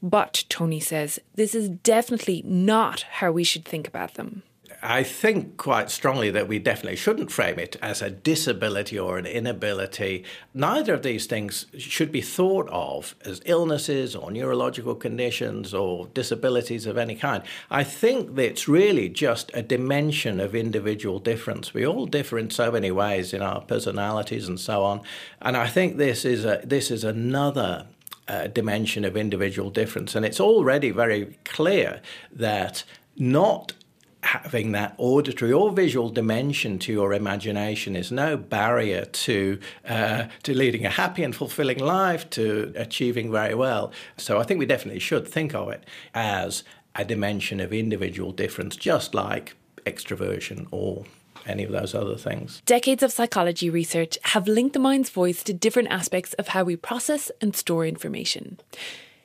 But, 0.00 0.44
Tony 0.48 0.78
says, 0.78 1.18
this 1.34 1.56
is 1.56 1.70
definitely 1.70 2.42
not 2.46 3.02
how 3.02 3.32
we 3.32 3.42
should 3.42 3.64
think 3.64 3.88
about 3.88 4.14
them. 4.14 4.44
I 4.82 5.02
think 5.02 5.56
quite 5.56 5.90
strongly 5.90 6.30
that 6.30 6.46
we 6.46 6.60
definitely 6.60 6.96
shouldn't 6.96 7.32
frame 7.32 7.58
it 7.58 7.76
as 7.82 8.00
a 8.00 8.10
disability 8.10 8.98
or 8.98 9.18
an 9.18 9.26
inability. 9.26 10.24
Neither 10.54 10.94
of 10.94 11.02
these 11.02 11.26
things 11.26 11.66
should 11.76 12.12
be 12.12 12.20
thought 12.20 12.68
of 12.70 13.16
as 13.24 13.40
illnesses 13.44 14.14
or 14.14 14.30
neurological 14.30 14.94
conditions 14.94 15.74
or 15.74 16.06
disabilities 16.14 16.86
of 16.86 16.96
any 16.96 17.16
kind. 17.16 17.42
I 17.70 17.82
think 17.82 18.36
that 18.36 18.44
it's 18.44 18.68
really 18.68 19.08
just 19.08 19.50
a 19.52 19.62
dimension 19.62 20.38
of 20.38 20.54
individual 20.54 21.18
difference. 21.18 21.74
We 21.74 21.84
all 21.84 22.06
differ 22.06 22.38
in 22.38 22.50
so 22.50 22.70
many 22.70 22.92
ways 22.92 23.32
in 23.32 23.42
our 23.42 23.62
personalities 23.62 24.46
and 24.46 24.60
so 24.60 24.84
on. 24.84 25.00
And 25.42 25.56
I 25.56 25.66
think 25.66 25.96
this 25.96 26.24
is 26.24 26.44
a 26.44 26.60
this 26.64 26.90
is 26.90 27.02
another 27.02 27.86
uh, 28.28 28.46
dimension 28.46 29.04
of 29.04 29.16
individual 29.16 29.70
difference. 29.70 30.14
And 30.14 30.24
it's 30.24 30.40
already 30.40 30.90
very 30.90 31.38
clear 31.44 32.00
that 32.30 32.84
not 33.16 33.72
having 34.22 34.72
that 34.72 34.94
auditory 34.98 35.52
or 35.52 35.70
visual 35.70 36.10
dimension 36.10 36.78
to 36.80 36.92
your 36.92 37.12
imagination 37.14 37.94
is 37.94 38.10
no 38.10 38.36
barrier 38.36 39.04
to 39.04 39.58
uh, 39.88 40.24
to 40.42 40.54
leading 40.54 40.84
a 40.84 40.90
happy 40.90 41.22
and 41.22 41.34
fulfilling 41.34 41.78
life, 41.78 42.28
to 42.30 42.72
achieving 42.76 43.30
very 43.30 43.54
well. 43.54 43.92
So 44.16 44.38
I 44.38 44.42
think 44.42 44.58
we 44.58 44.66
definitely 44.66 45.00
should 45.00 45.26
think 45.26 45.54
of 45.54 45.68
it 45.70 45.84
as 46.14 46.64
a 46.94 47.04
dimension 47.04 47.60
of 47.60 47.72
individual 47.72 48.32
difference, 48.32 48.76
just 48.76 49.14
like 49.14 49.54
extroversion 49.86 50.66
or 50.70 51.04
any 51.46 51.64
of 51.64 51.70
those 51.70 51.94
other 51.94 52.16
things. 52.16 52.60
Decades 52.66 53.02
of 53.02 53.12
psychology 53.12 53.70
research 53.70 54.18
have 54.22 54.48
linked 54.48 54.72
the 54.72 54.80
mind's 54.80 55.10
voice 55.10 55.42
to 55.44 55.54
different 55.54 55.90
aspects 55.90 56.34
of 56.34 56.48
how 56.48 56.64
we 56.64 56.76
process 56.76 57.30
and 57.40 57.54
store 57.54 57.86
information. 57.86 58.58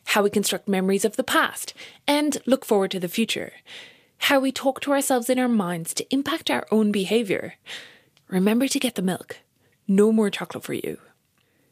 How 0.08 0.24
we 0.24 0.30
construct 0.30 0.68
memories 0.68 1.06
of 1.06 1.16
the 1.16 1.24
past 1.24 1.74
and 2.08 2.38
look 2.46 2.64
forward 2.64 2.92
to 2.92 3.00
the 3.00 3.08
future 3.08 3.54
how 4.24 4.40
we 4.40 4.54
talk 4.54 4.80
to 4.80 4.94
ourselves 4.94 5.30
in 5.30 5.38
our 5.38 5.50
minds 5.50 5.94
to 5.94 6.14
impact 6.14 6.50
our 6.50 6.66
own 6.72 6.94
behaviour. 6.94 7.56
Remember 8.30 8.70
to 8.70 8.80
get 8.80 8.96
the 8.96 9.02
milk. 9.02 9.40
No 9.86 10.14
more 10.14 10.30
chocolate 10.30 10.64
for 10.64 10.74
you. 10.74 10.98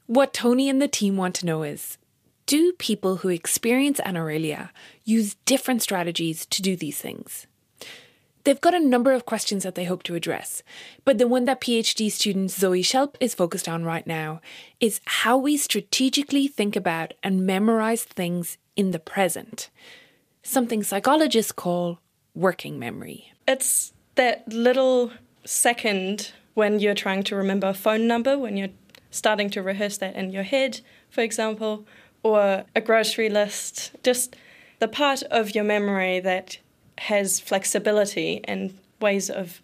What 0.05 0.33
Tony 0.33 0.67
and 0.67 0.81
the 0.81 0.89
team 0.89 1.15
want 1.15 1.33
to 1.35 1.45
know 1.45 1.63
is 1.63 1.97
do 2.45 2.73
people 2.73 3.17
who 3.17 3.29
experience 3.29 4.01
anauralia 4.01 4.71
use 5.05 5.35
different 5.45 5.81
strategies 5.81 6.45
to 6.47 6.61
do 6.61 6.75
these 6.75 6.99
things? 6.99 7.47
They've 8.43 8.59
got 8.59 8.73
a 8.73 8.79
number 8.79 9.13
of 9.13 9.25
questions 9.25 9.63
that 9.63 9.75
they 9.75 9.85
hope 9.85 10.03
to 10.03 10.15
address, 10.15 10.61
but 11.05 11.19
the 11.19 11.29
one 11.29 11.45
that 11.45 11.61
PhD 11.61 12.11
student 12.11 12.51
Zoe 12.51 12.83
Shelp 12.83 13.15
is 13.21 13.33
focused 13.33 13.69
on 13.69 13.85
right 13.85 14.05
now 14.05 14.41
is 14.81 14.99
how 15.05 15.37
we 15.37 15.55
strategically 15.55 16.49
think 16.49 16.75
about 16.75 17.13
and 17.23 17.45
memorize 17.45 18.03
things 18.03 18.57
in 18.75 18.91
the 18.91 18.99
present, 18.99 19.69
something 20.43 20.83
psychologists 20.83 21.53
call 21.53 21.99
working 22.35 22.79
memory? 22.79 23.31
It's 23.47 23.93
that 24.15 24.47
little 24.47 25.11
second 25.45 26.31
when 26.53 26.79
you're 26.79 26.93
trying 26.95 27.23
to 27.23 27.35
remember 27.35 27.67
a 27.67 27.73
phone 27.73 28.07
number, 28.07 28.37
when 28.37 28.57
you're 28.57 28.69
starting 29.09 29.49
to 29.51 29.61
rehearse 29.61 29.97
that 29.97 30.15
in 30.15 30.31
your 30.31 30.43
head, 30.43 30.81
for 31.09 31.21
example, 31.21 31.85
or 32.23 32.65
a 32.75 32.81
grocery 32.81 33.29
list, 33.29 33.91
just 34.03 34.35
the 34.79 34.87
part 34.87 35.23
of 35.23 35.55
your 35.55 35.63
memory 35.63 36.19
that 36.19 36.57
has 36.97 37.39
flexibility 37.39 38.41
and 38.45 38.77
ways 38.99 39.29
of 39.29 39.61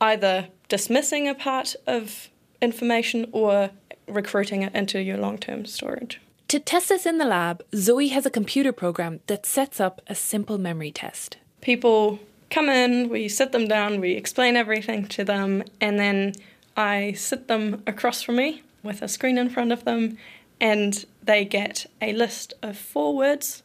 either 0.00 0.48
dismissing 0.68 1.28
a 1.28 1.34
part 1.34 1.74
of 1.86 2.28
information 2.62 3.26
or 3.32 3.70
recruiting 4.06 4.62
it 4.62 4.74
into 4.74 5.00
your 5.00 5.18
long 5.18 5.38
term 5.38 5.64
storage. 5.66 6.20
To 6.48 6.58
test 6.58 6.88
this 6.88 7.04
in 7.04 7.18
the 7.18 7.26
lab, 7.26 7.62
Zoe 7.74 8.08
has 8.08 8.24
a 8.24 8.30
computer 8.30 8.72
program 8.72 9.20
that 9.26 9.44
sets 9.44 9.80
up 9.80 10.00
a 10.06 10.14
simple 10.14 10.56
memory 10.56 10.90
test 10.90 11.36
people 11.60 12.18
come 12.50 12.68
in, 12.68 13.08
we 13.08 13.28
sit 13.28 13.52
them 13.52 13.68
down, 13.68 14.00
we 14.00 14.12
explain 14.12 14.56
everything 14.56 15.06
to 15.06 15.24
them, 15.24 15.64
and 15.80 15.98
then 15.98 16.32
I 16.76 17.12
sit 17.12 17.48
them 17.48 17.82
across 17.86 18.22
from 18.22 18.36
me 18.36 18.62
with 18.82 19.02
a 19.02 19.08
screen 19.08 19.38
in 19.38 19.50
front 19.50 19.72
of 19.72 19.84
them, 19.84 20.18
and 20.60 21.04
they 21.22 21.44
get 21.44 21.86
a 22.00 22.12
list 22.12 22.54
of 22.62 22.76
four 22.76 23.14
words 23.16 23.62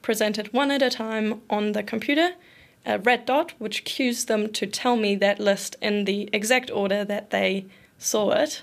presented 0.00 0.52
one 0.52 0.70
at 0.70 0.82
a 0.82 0.90
time 0.90 1.40
on 1.48 1.72
the 1.72 1.82
computer, 1.82 2.32
a 2.84 2.98
red 2.98 3.24
dot 3.24 3.52
which 3.58 3.84
cues 3.84 4.24
them 4.24 4.52
to 4.52 4.66
tell 4.66 4.96
me 4.96 5.14
that 5.14 5.38
list 5.38 5.76
in 5.80 6.04
the 6.04 6.28
exact 6.32 6.70
order 6.70 7.04
that 7.04 7.30
they 7.30 7.64
saw 7.98 8.32
it. 8.32 8.62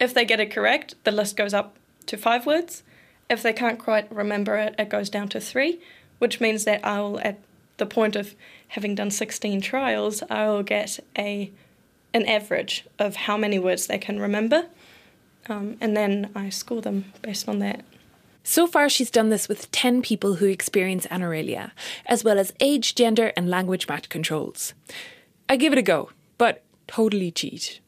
If 0.00 0.12
they 0.12 0.24
get 0.24 0.40
it 0.40 0.50
correct, 0.50 0.96
the 1.04 1.12
list 1.12 1.36
goes 1.36 1.54
up 1.54 1.76
to 2.06 2.16
five 2.16 2.46
words. 2.46 2.82
If 3.30 3.42
they 3.42 3.52
can't 3.52 3.78
quite 3.78 4.12
remember 4.12 4.56
it, 4.56 4.74
it 4.78 4.88
goes 4.88 5.08
down 5.08 5.28
to 5.28 5.40
three, 5.40 5.78
which 6.18 6.40
means 6.40 6.64
that 6.64 6.84
I'll 6.84 7.20
at 7.20 7.38
the 7.76 7.86
point 7.86 8.16
of 8.16 8.34
having 8.68 8.94
done 8.94 9.10
16 9.10 9.60
trials, 9.60 10.22
I 10.30 10.46
will 10.46 10.62
get 10.62 11.00
a 11.18 11.52
an 12.12 12.26
average 12.26 12.86
of 12.98 13.16
how 13.16 13.36
many 13.36 13.58
words 13.58 13.88
they 13.88 13.98
can 13.98 14.20
remember, 14.20 14.66
um, 15.48 15.76
and 15.80 15.96
then 15.96 16.30
I 16.36 16.48
score 16.48 16.80
them 16.80 17.12
based 17.22 17.48
on 17.48 17.58
that. 17.58 17.84
So 18.44 18.68
far, 18.68 18.88
she's 18.88 19.10
done 19.10 19.30
this 19.30 19.48
with 19.48 19.70
10 19.72 20.00
people 20.00 20.34
who 20.34 20.46
experience 20.46 21.06
anauralia, 21.08 21.72
as 22.06 22.22
well 22.22 22.38
as 22.38 22.52
age, 22.60 22.94
gender, 22.94 23.32
and 23.36 23.50
language 23.50 23.88
match 23.88 24.08
controls. 24.08 24.74
I 25.48 25.56
give 25.56 25.72
it 25.72 25.78
a 25.78 25.82
go, 25.82 26.10
but 26.38 26.62
totally 26.86 27.32
cheat. 27.32 27.80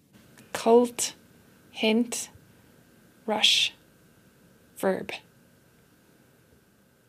Cult, 0.52 1.14
hint, 1.70 2.30
rush, 3.26 3.74
verb 4.76 5.12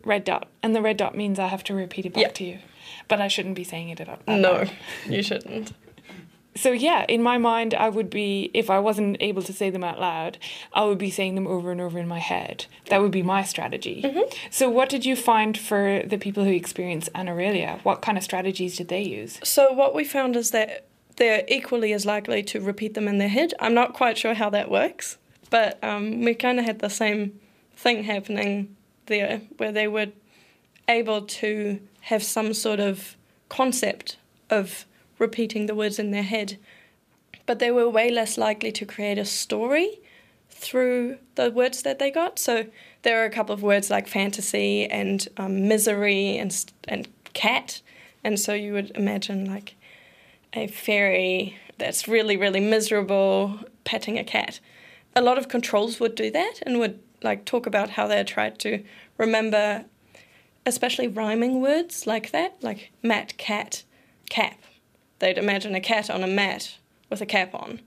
red 0.07 0.23
dot, 0.23 0.47
and 0.63 0.75
the 0.75 0.81
red 0.81 0.97
dot 0.97 1.15
means 1.15 1.39
I 1.39 1.47
have 1.47 1.63
to 1.65 1.73
repeat 1.73 2.05
it 2.05 2.13
back 2.13 2.23
yeah. 2.23 2.29
to 2.29 2.43
you. 2.43 2.59
But 3.07 3.21
I 3.21 3.27
shouldn't 3.27 3.55
be 3.55 3.63
saying 3.63 3.89
it 3.89 4.01
out 4.01 4.21
loud. 4.27 4.41
No, 4.41 4.65
you 5.07 5.21
shouldn't. 5.21 5.73
So 6.57 6.71
yeah, 6.71 7.05
in 7.07 7.21
my 7.21 7.37
mind, 7.37 7.75
I 7.75 7.89
would 7.89 8.09
be 8.09 8.49
if 8.53 8.69
I 8.69 8.79
wasn't 8.79 9.17
able 9.19 9.43
to 9.43 9.53
say 9.53 9.69
them 9.69 9.83
out 9.83 9.99
loud, 9.99 10.37
I 10.73 10.85
would 10.85 10.97
be 10.97 11.11
saying 11.11 11.35
them 11.35 11.45
over 11.45 11.71
and 11.71 11.79
over 11.79 11.99
in 11.99 12.07
my 12.07 12.19
head. 12.19 12.65
That 12.89 13.01
would 13.01 13.11
be 13.11 13.21
my 13.21 13.43
strategy. 13.43 14.01
Mm-hmm. 14.03 14.33
So 14.49 14.69
what 14.69 14.89
did 14.89 15.05
you 15.05 15.15
find 15.15 15.57
for 15.57 16.01
the 16.03 16.17
people 16.17 16.43
who 16.43 16.51
experience 16.51 17.09
anauralia? 17.13 17.83
What 17.83 18.01
kind 18.01 18.17
of 18.17 18.23
strategies 18.23 18.75
did 18.77 18.87
they 18.87 19.03
use? 19.03 19.39
So 19.43 19.71
what 19.71 19.93
we 19.93 20.03
found 20.03 20.35
is 20.35 20.51
that 20.51 20.87
they're 21.17 21.45
equally 21.47 21.93
as 21.93 22.05
likely 22.05 22.41
to 22.43 22.59
repeat 22.59 22.95
them 22.95 23.07
in 23.07 23.19
their 23.19 23.29
head. 23.29 23.53
I'm 23.59 23.73
not 23.73 23.93
quite 23.93 24.17
sure 24.17 24.33
how 24.33 24.49
that 24.51 24.71
works, 24.71 25.17
but 25.49 25.83
um, 25.83 26.23
we 26.23 26.33
kind 26.33 26.59
of 26.59 26.65
had 26.65 26.79
the 26.79 26.89
same 26.89 27.39
thing 27.75 28.03
happening 28.03 28.75
there 29.07 29.41
where 29.57 29.71
they 29.71 29.87
were 29.87 30.07
able 30.87 31.21
to 31.21 31.79
have 32.01 32.23
some 32.23 32.53
sort 32.53 32.79
of 32.79 33.17
concept 33.49 34.17
of 34.49 34.85
repeating 35.19 35.65
the 35.65 35.75
words 35.75 35.99
in 35.99 36.11
their 36.11 36.23
head. 36.23 36.57
But 37.45 37.59
they 37.59 37.71
were 37.71 37.89
way 37.89 38.09
less 38.09 38.37
likely 38.37 38.71
to 38.73 38.85
create 38.85 39.17
a 39.17 39.25
story 39.25 39.99
through 40.49 41.17
the 41.35 41.51
words 41.51 41.83
that 41.83 41.99
they 41.99 42.11
got. 42.11 42.39
So 42.39 42.65
there 43.03 43.21
are 43.21 43.25
a 43.25 43.29
couple 43.29 43.53
of 43.53 43.63
words 43.63 43.89
like 43.89 44.07
fantasy 44.07 44.85
and 44.85 45.27
um, 45.37 45.67
misery 45.67 46.37
and, 46.37 46.53
and 46.87 47.07
cat. 47.33 47.81
And 48.23 48.39
so 48.39 48.53
you 48.53 48.73
would 48.73 48.91
imagine 48.95 49.45
like 49.45 49.75
a 50.53 50.67
fairy 50.67 51.57
that's 51.77 52.07
really, 52.07 52.35
really 52.37 52.59
miserable 52.59 53.59
petting 53.83 54.17
a 54.17 54.23
cat. 54.23 54.59
A 55.15 55.21
lot 55.21 55.37
of 55.37 55.47
controls 55.47 55.99
would 55.99 56.15
do 56.15 56.31
that 56.31 56.61
and 56.63 56.79
would 56.79 56.99
like 57.23 57.45
talk 57.45 57.65
about 57.65 57.91
how 57.91 58.07
they 58.07 58.23
tried 58.23 58.59
to 58.59 58.83
remember 59.17 59.85
especially 60.67 61.07
rhyming 61.07 61.61
words 61.61 62.05
like 62.05 62.31
that, 62.31 62.61
like 62.61 62.91
mat, 63.01 63.35
cat, 63.37 63.83
cap. 64.29 64.59
They'd 65.19 65.37
imagine 65.37 65.73
a 65.73 65.79
cat 65.79 66.09
on 66.09 66.23
a 66.23 66.27
mat 66.27 66.77
with 67.09 67.21
a 67.21 67.25
cap 67.25 67.55
on. 67.55 67.79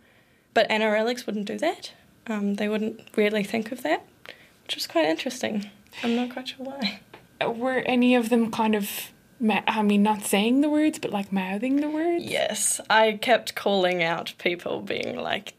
But 0.54 0.68
anauralics 0.68 1.26
wouldn't 1.26 1.44
do 1.44 1.58
that. 1.58 1.92
Um, 2.26 2.54
they 2.54 2.68
wouldn't 2.68 3.00
really 3.16 3.44
think 3.44 3.70
of 3.70 3.82
that, 3.82 4.04
which 4.64 4.74
was 4.74 4.86
quite 4.86 5.04
interesting. 5.04 5.70
I'm 6.02 6.16
not 6.16 6.30
quite 6.30 6.48
sure 6.48 6.66
why. 6.66 7.00
Were 7.46 7.82
any 7.86 8.14
of 8.14 8.30
them 8.30 8.50
kind 8.50 8.74
of, 8.74 8.90
I 9.48 9.82
mean, 9.82 10.02
not 10.02 10.22
saying 10.22 10.60
the 10.62 10.70
words, 10.70 10.98
but 10.98 11.10
like 11.10 11.32
mouthing 11.32 11.76
the 11.76 11.88
words? 11.88 12.24
Yes. 12.24 12.80
I 12.88 13.12
kept 13.12 13.54
calling 13.54 14.02
out 14.02 14.34
people 14.38 14.80
being 14.80 15.16
like, 15.16 15.54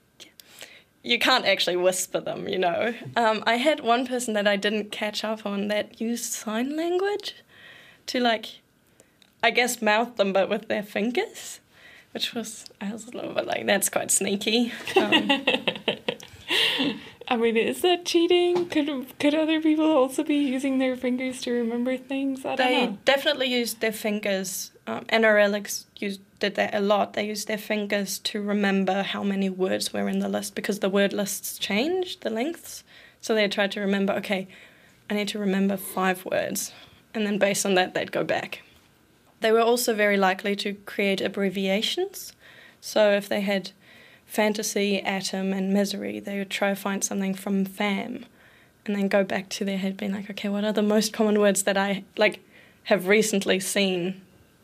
you 1.03 1.17
can't 1.17 1.45
actually 1.45 1.77
whisper 1.77 2.19
them, 2.19 2.47
you 2.47 2.59
know. 2.59 2.93
Um, 3.15 3.43
I 3.47 3.55
had 3.55 3.79
one 3.79 4.05
person 4.05 4.33
that 4.35 4.47
I 4.47 4.55
didn't 4.55 4.91
catch 4.91 5.23
up 5.23 5.45
on 5.45 5.67
that 5.69 5.99
used 5.99 6.31
sign 6.33 6.75
language 6.75 7.35
to 8.07 8.19
like, 8.19 8.59
I 9.41 9.51
guess, 9.51 9.81
mouth 9.81 10.17
them, 10.17 10.33
but 10.33 10.49
with 10.49 10.67
their 10.67 10.83
fingers, 10.83 11.59
which 12.11 12.33
was 12.33 12.65
I 12.79 12.91
was 12.91 13.07
a 13.07 13.11
little 13.11 13.33
bit 13.33 13.45
like 13.45 13.65
that's 13.65 13.89
quite 13.89 14.11
sneaky. 14.11 14.71
Um, 14.95 15.43
I 17.31 17.37
mean, 17.37 17.55
is 17.55 17.81
that 17.81 18.03
cheating? 18.03 18.67
Could 18.67 19.17
could 19.17 19.33
other 19.33 19.61
people 19.61 19.89
also 19.89 20.21
be 20.21 20.35
using 20.35 20.79
their 20.79 20.97
fingers 20.97 21.39
to 21.43 21.51
remember 21.51 21.95
things? 21.95 22.43
I 22.45 22.57
don't 22.57 22.67
they 22.67 22.85
know. 22.87 22.97
definitely 23.05 23.47
used 23.47 23.79
their 23.79 23.93
fingers. 23.93 24.71
Um, 24.85 25.05
anauralics 25.05 25.85
used 25.95 26.19
did 26.41 26.55
that 26.55 26.75
a 26.75 26.81
lot. 26.81 27.13
They 27.13 27.25
used 27.25 27.47
their 27.47 27.57
fingers 27.57 28.19
to 28.19 28.41
remember 28.41 29.01
how 29.01 29.23
many 29.23 29.49
words 29.49 29.93
were 29.93 30.09
in 30.09 30.19
the 30.19 30.27
list 30.27 30.55
because 30.55 30.79
the 30.79 30.89
word 30.89 31.13
lists 31.13 31.57
changed, 31.57 32.21
the 32.21 32.29
lengths. 32.29 32.83
So 33.21 33.33
they 33.33 33.47
tried 33.47 33.71
to 33.73 33.79
remember, 33.79 34.11
okay, 34.15 34.49
I 35.09 35.13
need 35.13 35.29
to 35.29 35.39
remember 35.39 35.77
five 35.77 36.25
words. 36.25 36.73
And 37.13 37.25
then 37.25 37.37
based 37.37 37.65
on 37.65 37.75
that, 37.75 37.93
they'd 37.93 38.11
go 38.11 38.25
back. 38.25 38.61
They 39.39 39.53
were 39.53 39.61
also 39.61 39.93
very 39.93 40.17
likely 40.17 40.55
to 40.57 40.73
create 40.73 41.21
abbreviations. 41.21 42.33
So 42.81 43.11
if 43.11 43.29
they 43.29 43.41
had 43.41 43.71
fantasy, 44.31 45.01
atom, 45.01 45.51
and 45.51 45.73
misery, 45.73 46.17
they 46.19 46.37
would 46.37 46.49
try 46.49 46.69
to 46.69 46.75
find 46.75 47.03
something 47.03 47.33
from 47.33 47.65
FAM 47.65 48.25
and 48.85 48.95
then 48.95 49.09
go 49.09 49.25
back 49.25 49.49
to 49.49 49.65
their 49.65 49.77
head 49.77 49.97
being 49.97 50.13
like, 50.13 50.29
okay, 50.29 50.47
what 50.47 50.63
are 50.63 50.71
the 50.71 50.81
most 50.81 51.11
common 51.11 51.37
words 51.37 51.63
that 51.63 51.75
I 51.75 52.05
like 52.15 52.39
have 52.85 53.09
recently 53.09 53.59
seen 53.59 54.21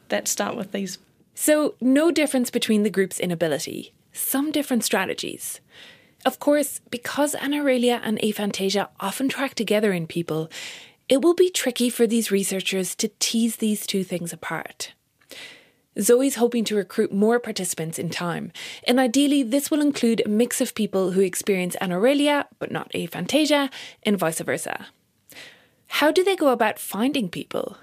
that 0.07 0.27
start 0.27 0.55
with 0.55 0.71
these 0.71 0.97
so, 1.39 1.75
no 1.79 2.09
difference 2.09 2.49
between 2.49 2.81
the 2.81 2.89
groups 2.89 3.19
inability, 3.19 3.93
some 4.11 4.51
different 4.51 4.83
strategies. 4.83 5.61
Of 6.25 6.39
course, 6.39 6.81
because 6.89 7.35
anauralia 7.35 7.99
and 8.01 8.17
aphantasia 8.17 8.87
often 8.99 9.29
track 9.29 9.53
together 9.53 9.93
in 9.93 10.07
people, 10.07 10.49
it 11.07 11.21
will 11.21 11.35
be 11.35 11.51
tricky 11.51 11.91
for 11.91 12.07
these 12.07 12.31
researchers 12.31 12.95
to 12.95 13.11
tease 13.19 13.57
these 13.57 13.85
two 13.85 14.03
things 14.03 14.33
apart. 14.33 14.93
Zoe's 15.99 16.35
hoping 16.35 16.63
to 16.65 16.75
recruit 16.75 17.11
more 17.11 17.39
participants 17.39 17.97
in 17.97 18.09
time, 18.09 18.51
and 18.85 18.99
ideally, 18.99 19.43
this 19.43 19.71
will 19.71 19.81
include 19.81 20.21
a 20.25 20.29
mix 20.29 20.61
of 20.61 20.75
people 20.75 21.11
who 21.11 21.21
experience 21.21 21.75
anauralia 21.81 22.45
but 22.59 22.71
not 22.71 22.91
aphantasia, 22.93 23.69
and 24.03 24.17
vice 24.17 24.39
versa. 24.41 24.87
How 25.87 26.11
do 26.11 26.23
they 26.23 26.35
go 26.35 26.49
about 26.49 26.79
finding 26.79 27.29
people? 27.29 27.77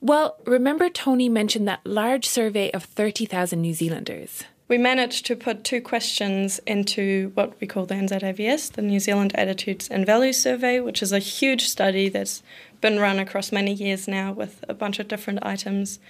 Well, 0.00 0.36
remember 0.44 0.88
Tony 0.88 1.28
mentioned 1.28 1.66
that 1.68 1.86
large 1.86 2.26
survey 2.26 2.70
of 2.72 2.84
30,000 2.84 3.60
New 3.60 3.74
Zealanders. 3.74 4.44
We 4.68 4.78
managed 4.78 5.26
to 5.26 5.36
put 5.36 5.62
two 5.62 5.80
questions 5.80 6.58
into 6.66 7.30
what 7.34 7.58
we 7.60 7.68
call 7.68 7.86
the 7.86 7.94
NZAVS, 7.94 8.72
the 8.72 8.82
New 8.82 8.98
Zealand 8.98 9.32
Attitudes 9.36 9.88
and 9.88 10.04
Values 10.04 10.40
Survey, 10.40 10.80
which 10.80 11.02
is 11.02 11.12
a 11.12 11.20
huge 11.20 11.68
study 11.68 12.08
that's 12.08 12.42
been 12.80 12.98
run 12.98 13.20
across 13.20 13.52
many 13.52 13.72
years 13.72 14.08
now 14.08 14.32
with 14.32 14.64
a 14.68 14.74
bunch 14.74 14.98
of 14.98 15.06
different 15.06 15.38
items 15.42 16.00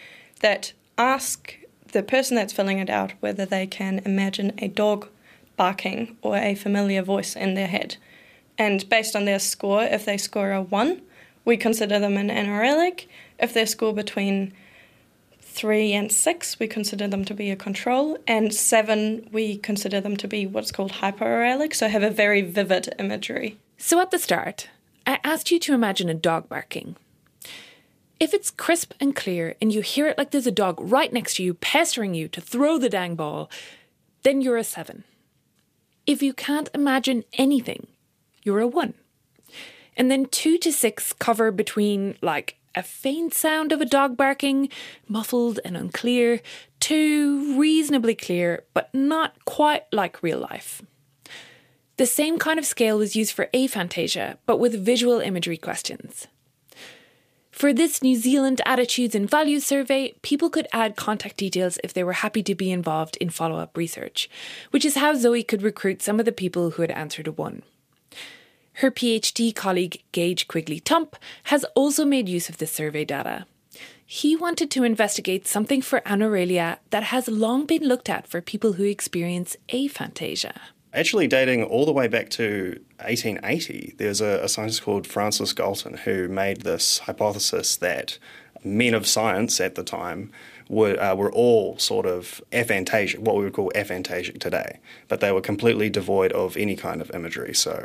that 0.40 0.72
ask 0.98 1.54
the 1.92 2.02
person 2.02 2.36
that's 2.36 2.52
filling 2.52 2.78
it 2.78 2.90
out 2.90 3.12
whether 3.20 3.46
they 3.46 3.66
can 3.66 4.00
imagine 4.04 4.52
a 4.58 4.68
dog 4.68 5.08
barking 5.56 6.16
or 6.22 6.36
a 6.36 6.54
familiar 6.54 7.02
voice 7.02 7.34
in 7.34 7.54
their 7.54 7.66
head. 7.66 7.96
And 8.58 8.88
based 8.88 9.14
on 9.14 9.24
their 9.24 9.38
score, 9.38 9.82
if 9.82 10.04
they 10.04 10.16
score 10.16 10.52
a 10.52 10.62
1, 10.62 11.00
we 11.44 11.56
consider 11.56 11.98
them 11.98 12.16
an 12.16 12.28
anauralic. 12.28 13.06
If 13.38 13.54
they 13.54 13.66
score 13.66 13.94
between 13.94 14.52
3 15.40 15.92
and 15.92 16.12
6, 16.12 16.58
we 16.58 16.66
consider 16.66 17.08
them 17.08 17.24
to 17.24 17.34
be 17.34 17.50
a 17.50 17.56
control. 17.56 18.18
And 18.26 18.52
7, 18.52 19.28
we 19.32 19.58
consider 19.58 20.00
them 20.00 20.16
to 20.18 20.28
be 20.28 20.46
what's 20.46 20.72
called 20.72 20.92
hyperauralic, 20.92 21.74
so 21.74 21.88
have 21.88 22.02
a 22.02 22.10
very 22.10 22.42
vivid 22.42 22.94
imagery. 22.98 23.58
So 23.78 24.00
at 24.00 24.10
the 24.10 24.18
start, 24.18 24.68
I 25.06 25.18
asked 25.24 25.50
you 25.50 25.58
to 25.60 25.74
imagine 25.74 26.08
a 26.08 26.14
dog 26.14 26.48
barking. 26.48 26.96
If 28.18 28.32
it's 28.32 28.50
crisp 28.50 28.94
and 28.98 29.14
clear 29.14 29.56
and 29.60 29.72
you 29.72 29.82
hear 29.82 30.06
it 30.06 30.16
like 30.16 30.30
there's 30.30 30.46
a 30.46 30.52
dog 30.52 30.78
right 30.80 31.12
next 31.12 31.36
to 31.36 31.42
you 31.42 31.52
pestering 31.52 32.14
you 32.14 32.28
to 32.28 32.40
throw 32.40 32.78
the 32.78 32.88
dang 32.88 33.14
ball, 33.14 33.50
then 34.22 34.40
you're 34.40 34.56
a 34.56 34.64
7. 34.64 35.04
If 36.06 36.22
you 36.22 36.32
can't 36.32 36.70
imagine 36.72 37.24
anything, 37.34 37.88
you're 38.42 38.60
a 38.60 38.66
1. 38.66 38.94
And 39.98 40.10
then 40.10 40.26
2 40.26 40.56
to 40.58 40.72
6 40.72 41.12
cover 41.14 41.50
between 41.50 42.16
like 42.22 42.56
a 42.74 42.82
faint 42.82 43.34
sound 43.34 43.72
of 43.72 43.80
a 43.80 43.86
dog 43.86 44.16
barking, 44.16 44.70
muffled 45.08 45.60
and 45.64 45.76
unclear, 45.76 46.40
to 46.80 47.58
reasonably 47.58 48.14
clear, 48.14 48.64
but 48.72 48.94
not 48.94 49.44
quite 49.44 49.84
like 49.92 50.22
real 50.22 50.38
life. 50.38 50.82
The 51.96 52.06
same 52.06 52.38
kind 52.38 52.58
of 52.58 52.66
scale 52.66 52.98
was 52.98 53.16
used 53.16 53.32
for 53.32 53.48
aphantasia, 53.54 54.36
but 54.46 54.58
with 54.58 54.84
visual 54.84 55.20
imagery 55.20 55.56
questions. 55.56 56.28
For 57.56 57.72
this 57.72 58.02
New 58.02 58.16
Zealand 58.16 58.60
Attitudes 58.66 59.14
and 59.14 59.30
Values 59.30 59.64
survey, 59.64 60.12
people 60.20 60.50
could 60.50 60.68
add 60.74 60.94
contact 60.94 61.38
details 61.38 61.78
if 61.82 61.94
they 61.94 62.04
were 62.04 62.12
happy 62.12 62.42
to 62.42 62.54
be 62.54 62.70
involved 62.70 63.16
in 63.16 63.30
follow 63.30 63.56
up 63.56 63.78
research, 63.78 64.28
which 64.72 64.84
is 64.84 64.96
how 64.96 65.14
Zoe 65.14 65.42
could 65.42 65.62
recruit 65.62 66.02
some 66.02 66.18
of 66.18 66.26
the 66.26 66.32
people 66.32 66.72
who 66.72 66.82
had 66.82 66.90
answered 66.90 67.26
a 67.26 67.32
1. 67.32 67.62
Her 68.74 68.90
PhD 68.90 69.54
colleague, 69.54 70.02
Gage 70.12 70.48
Quigley 70.48 70.80
Tump, 70.80 71.16
has 71.44 71.64
also 71.74 72.04
made 72.04 72.28
use 72.28 72.50
of 72.50 72.58
this 72.58 72.72
survey 72.72 73.06
data. 73.06 73.46
He 74.04 74.36
wanted 74.36 74.70
to 74.72 74.84
investigate 74.84 75.46
something 75.46 75.80
for 75.80 76.02
anauralia 76.02 76.76
that 76.90 77.04
has 77.04 77.26
long 77.26 77.64
been 77.64 77.84
looked 77.84 78.10
at 78.10 78.28
for 78.28 78.42
people 78.42 78.74
who 78.74 78.84
experience 78.84 79.56
aphantasia. 79.70 80.58
Actually, 80.96 81.26
dating 81.26 81.62
all 81.62 81.84
the 81.84 81.92
way 81.92 82.08
back 82.08 82.30
to 82.30 82.80
1880, 83.04 83.96
there's 83.98 84.22
a, 84.22 84.40
a 84.42 84.48
scientist 84.48 84.82
called 84.82 85.06
Francis 85.06 85.52
Galton 85.52 85.98
who 85.98 86.26
made 86.26 86.62
this 86.62 87.00
hypothesis 87.00 87.76
that 87.76 88.18
men 88.64 88.94
of 88.94 89.06
science 89.06 89.60
at 89.60 89.74
the 89.74 89.84
time 89.84 90.32
were, 90.70 90.98
uh, 90.98 91.14
were 91.14 91.30
all 91.30 91.76
sort 91.76 92.06
of 92.06 92.40
aphantasia, 92.50 93.18
what 93.18 93.36
we 93.36 93.44
would 93.44 93.52
call 93.52 93.70
aphantasic 93.74 94.40
today, 94.40 94.78
but 95.06 95.20
they 95.20 95.30
were 95.30 95.42
completely 95.42 95.90
devoid 95.90 96.32
of 96.32 96.56
any 96.56 96.74
kind 96.74 97.02
of 97.02 97.10
imagery. 97.10 97.54
So 97.54 97.84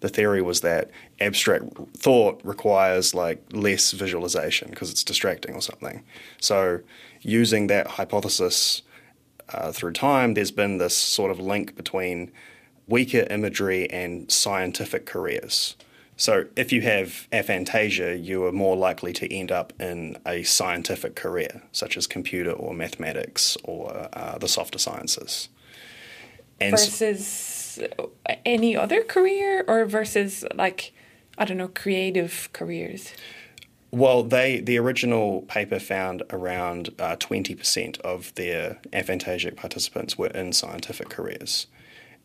the 0.00 0.08
theory 0.08 0.40
was 0.40 0.62
that 0.62 0.90
abstract 1.20 1.64
thought 1.94 2.40
requires 2.42 3.14
like 3.14 3.44
less 3.52 3.92
visualization 3.92 4.70
because 4.70 4.90
it's 4.90 5.04
distracting 5.04 5.54
or 5.54 5.60
something. 5.60 6.02
So 6.40 6.80
using 7.20 7.66
that 7.66 7.86
hypothesis 7.86 8.80
uh, 9.50 9.72
through 9.72 9.92
time, 9.92 10.34
there's 10.34 10.50
been 10.50 10.78
this 10.78 10.96
sort 10.96 11.30
of 11.30 11.38
link 11.38 11.76
between 11.76 12.32
weaker 12.86 13.26
imagery 13.30 13.90
and 13.90 14.30
scientific 14.30 15.06
careers. 15.06 15.76
So, 16.18 16.46
if 16.56 16.72
you 16.72 16.80
have 16.80 17.28
aphantasia, 17.30 18.24
you 18.24 18.44
are 18.46 18.52
more 18.52 18.74
likely 18.74 19.12
to 19.14 19.30
end 19.30 19.52
up 19.52 19.74
in 19.78 20.16
a 20.26 20.44
scientific 20.44 21.14
career, 21.14 21.62
such 21.72 21.98
as 21.98 22.06
computer 22.06 22.52
or 22.52 22.72
mathematics 22.72 23.58
or 23.64 24.08
uh, 24.14 24.38
the 24.38 24.48
softer 24.48 24.78
sciences. 24.78 25.50
And 26.58 26.70
versus 26.70 27.78
any 28.46 28.74
other 28.74 29.02
career, 29.02 29.62
or 29.68 29.84
versus, 29.84 30.42
like, 30.54 30.94
I 31.36 31.44
don't 31.44 31.58
know, 31.58 31.68
creative 31.68 32.48
careers? 32.54 33.12
Well, 33.90 34.22
they 34.22 34.60
the 34.60 34.78
original 34.78 35.42
paper 35.42 35.78
found 35.78 36.22
around 36.30 36.90
uh, 36.98 37.16
twenty 37.16 37.54
uh, 37.54 37.58
percent 37.58 37.98
of 37.98 38.34
their 38.34 38.78
aphantasic 38.92 39.56
participants 39.56 40.16
were 40.18 40.28
in 40.28 40.52
scientific 40.52 41.08
careers, 41.08 41.66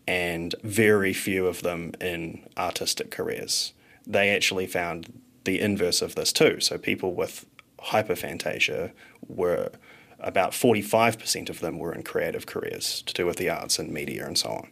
and 0.07 0.55
very 0.63 1.13
few 1.13 1.47
of 1.47 1.61
them 1.61 1.93
in 2.01 2.47
artistic 2.57 3.11
careers. 3.11 3.73
They 4.05 4.29
actually 4.29 4.67
found 4.67 5.21
the 5.43 5.59
inverse 5.59 6.01
of 6.01 6.15
this 6.15 6.33
too. 6.33 6.59
So 6.59 6.77
people 6.77 7.13
with 7.13 7.45
hyperphantasia 7.79 8.91
were 9.27 9.71
about 10.19 10.53
forty 10.53 10.81
five 10.81 11.17
percent 11.17 11.49
of 11.49 11.59
them 11.59 11.79
were 11.79 11.93
in 11.93 12.03
creative 12.03 12.45
careers 12.45 13.01
to 13.03 13.13
do 13.13 13.25
with 13.25 13.37
the 13.37 13.49
arts 13.49 13.79
and 13.79 13.91
media 13.91 14.25
and 14.25 14.37
so 14.37 14.49
on. 14.49 14.69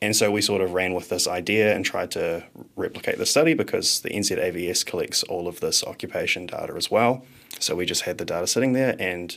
And 0.00 0.14
so 0.14 0.30
we 0.30 0.42
sort 0.42 0.60
of 0.60 0.74
ran 0.74 0.94
with 0.94 1.08
this 1.08 1.26
idea 1.26 1.74
and 1.74 1.84
tried 1.84 2.12
to 2.12 2.44
replicate 2.76 3.18
the 3.18 3.26
study 3.26 3.54
because 3.54 4.00
the 4.00 4.10
NZAVS 4.10 4.86
collects 4.86 5.24
all 5.24 5.48
of 5.48 5.58
this 5.58 5.82
occupation 5.82 6.46
data 6.46 6.74
as 6.76 6.88
well. 6.88 7.24
So 7.58 7.74
we 7.74 7.84
just 7.84 8.02
had 8.02 8.18
the 8.18 8.24
data 8.24 8.46
sitting 8.46 8.74
there 8.74 8.94
and 9.00 9.36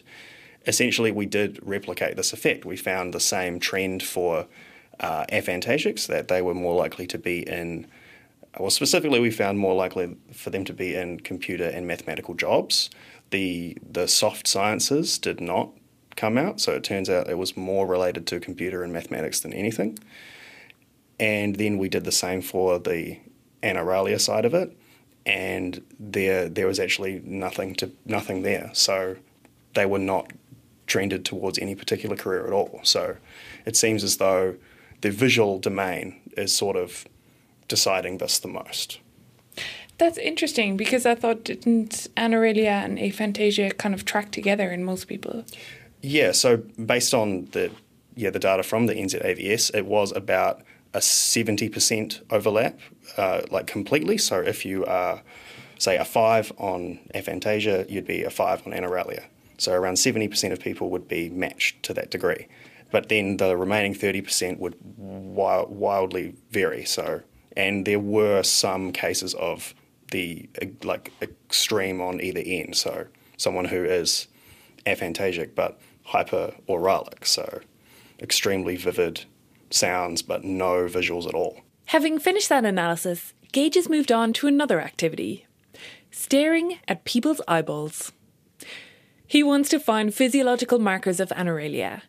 essentially 0.68 1.12
we 1.12 1.26
did 1.26 1.60
replicate 1.64 2.16
this 2.16 2.32
effect. 2.32 2.64
We 2.64 2.78
found 2.78 3.12
the 3.12 3.20
same 3.20 3.60
trend 3.60 4.04
for 4.04 4.46
uh, 5.02 5.26
that 5.30 6.26
they 6.30 6.42
were 6.42 6.54
more 6.54 6.76
likely 6.76 7.08
to 7.08 7.18
be 7.18 7.48
in, 7.48 7.88
well, 8.60 8.70
specifically, 8.70 9.20
we 9.20 9.32
found 9.32 9.60
more 9.60 9.76
likely 9.76 10.16
for 10.32 10.50
them 10.50 10.64
to 10.66 10.74
be 10.74 10.96
in 10.96 11.20
computer 11.20 11.66
and 11.66 11.86
mathematical 11.88 12.34
jobs. 12.34 12.90
The, 13.32 13.78
the 13.90 14.08
soft 14.08 14.48
sciences 14.48 15.18
did 15.18 15.42
not 15.42 15.70
come 16.16 16.38
out, 16.38 16.60
so 16.60 16.74
it 16.74 16.84
turns 16.84 17.10
out 17.10 17.30
it 17.30 17.38
was 17.38 17.58
more 17.58 17.88
related 17.88 18.28
to 18.28 18.40
computer 18.40 18.84
and 18.84 18.94
mathematics 18.94 19.40
than 19.40 19.54
anything 19.54 19.98
and 21.22 21.56
then 21.58 21.78
we 21.78 21.88
did 21.88 22.04
the 22.04 22.12
same 22.12 22.42
for 22.42 22.80
the 22.80 23.20
anauralia 23.62 24.20
side 24.20 24.44
of 24.44 24.56
it, 24.56 24.76
and 25.26 25.82
there 26.00 26.50
there 26.50 26.66
was 26.68 26.80
actually 26.80 27.22
nothing 27.24 27.76
to 27.76 27.92
nothing 28.06 28.42
there. 28.42 28.72
So 28.74 29.16
they 29.76 29.86
were 29.86 30.00
not 30.00 30.34
trended 30.88 31.24
towards 31.24 31.60
any 31.60 31.76
particular 31.76 32.18
career 32.18 32.46
at 32.46 32.52
all. 32.52 32.82
So 32.84 33.16
it 33.66 33.78
seems 33.78 34.04
as 34.04 34.18
though 34.18 34.56
the 35.02 35.12
visual 35.12 35.60
domain 35.60 36.16
is 36.38 36.56
sort 36.56 36.76
of 36.76 37.06
deciding 37.68 38.18
this 38.18 38.40
the 38.40 38.48
most. 38.48 39.00
That's 39.98 40.18
interesting 40.18 40.78
because 40.78 41.06
I 41.06 41.16
thought 41.16 41.44
didn't 41.44 42.08
anauralia 42.18 42.84
and 42.86 42.98
aphantasia 42.98 43.78
kind 43.78 43.94
of 43.94 44.04
track 44.04 44.32
together 44.32 44.72
in 44.72 44.84
most 44.84 45.08
people. 45.08 45.46
Yeah, 46.02 46.32
so 46.32 46.58
based 46.58 47.14
on 47.14 47.46
the 47.52 47.72
yeah 48.16 48.32
the 48.32 48.40
data 48.40 48.64
from 48.64 48.88
the 48.88 48.96
NZAVS, 48.96 49.76
it 49.76 49.86
was 49.86 50.12
about 50.12 50.64
a 50.94 51.00
70% 51.00 52.22
overlap, 52.30 52.80
uh, 53.18 53.42
like 53.50 53.68
completely. 53.68 54.18
So 54.18 54.42
if 54.42 54.66
you 54.66 54.86
are, 54.86 55.22
say, 55.78 55.98
a 55.98 56.06
5 56.06 56.52
on 56.58 57.00
aphantasia, 57.16 57.90
you'd 57.90 58.06
be 58.06 58.24
a 58.24 58.30
5 58.30 58.68
on 58.68 58.74
anauralia. 58.74 59.24
So 59.58 59.74
around 59.74 59.96
70% 59.96 60.52
of 60.52 60.60
people 60.60 60.90
would 60.90 61.08
be 61.08 61.30
matched 61.30 61.84
to 61.84 61.94
that 61.94 62.10
degree. 62.12 62.48
But 62.92 63.10
then 63.10 63.38
the 63.38 63.56
remaining 63.58 63.96
30% 63.96 64.60
would 64.60 64.76
wi- 64.98 65.66
wildly 65.68 66.36
vary. 66.52 66.86
So, 66.86 67.22
and 67.56 67.86
there 67.86 68.00
were 68.00 68.44
some 68.44 68.92
cases 68.92 69.34
of 69.36 69.74
the 70.12 70.50
like 70.84 71.12
extreme 71.22 72.02
on 72.02 72.22
either 72.22 72.42
end. 72.46 72.76
So 72.76 73.08
someone 73.38 73.66
who 73.66 73.84
is 73.84 74.28
aphantasic 74.86 75.56
but 75.56 75.80
hyperauralic, 76.10 77.26
so 77.26 77.62
extremely 78.20 78.76
vivid 78.76 79.26
sounds 79.70 80.22
but 80.22 80.44
no 80.44 80.86
visuals 80.86 81.28
at 81.28 81.34
all. 81.34 81.62
Having 81.86 82.20
finished 82.20 82.50
that 82.50 82.66
analysis, 82.66 83.34
Gage 83.52 83.76
has 83.76 83.90
moved 83.90 84.12
on 84.12 84.34
to 84.34 84.48
another 84.48 84.80
activity 84.80 85.46
staring 86.12 86.78
at 86.88 87.06
people's 87.06 87.42
eyeballs. 87.48 88.12
He 89.26 89.44
wants 89.44 89.70
to 89.70 89.80
find 89.80 90.14
physiological 90.14 90.78
markers 90.78 91.22
of 91.22 91.30
anauralia. 91.30 92.02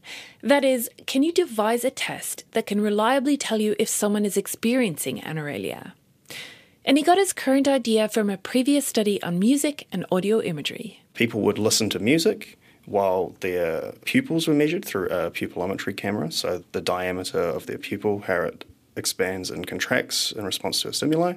That 0.43 0.65
is, 0.65 0.91
can 1.07 1.23
you 1.23 1.33
devise 1.33 1.85
a 1.85 1.91
test 1.91 2.45
that 2.51 2.67
can 2.67 2.81
reliably 2.81 3.37
tell 3.37 3.61
you 3.61 3.77
if 3.79 3.89
someone 3.89 4.25
is 4.25 4.37
experiencing 4.37 5.21
anauralia? 5.21 5.93
And 6.85 6.99
he 6.99 7.05
got 7.05 7.17
his 7.17 7.33
current 7.33 7.69
idea 7.69 8.09
from 8.09 8.29
a 8.29 8.37
previous 8.37 8.85
study 8.85 9.23
on 9.23 9.39
music 9.39 9.87
and 9.93 10.05
audio 10.11 10.43
imagery. 10.43 11.01
People 11.15 11.43
would 11.43 11.59
listen 11.59 11.89
to 11.91 12.01
music 12.01 12.59
while 12.87 13.37
their 13.39 13.93
pupils 14.05 14.49
were 14.49 14.55
measured 14.55 14.85
through 14.85 15.07
a 15.11 15.31
pupillometry 15.31 15.97
camera, 15.97 16.33
so 16.33 16.65
the 16.73 16.81
diameter 16.81 17.39
of 17.39 17.67
their 17.67 17.79
pupil, 17.79 18.25
how 18.27 18.43
it 18.43 18.65
expands 18.97 19.49
and 19.49 19.69
contracts 19.69 20.33
in 20.33 20.45
response 20.45 20.83
to 20.83 20.89
a 20.89 20.93
stimuli. 20.93 21.35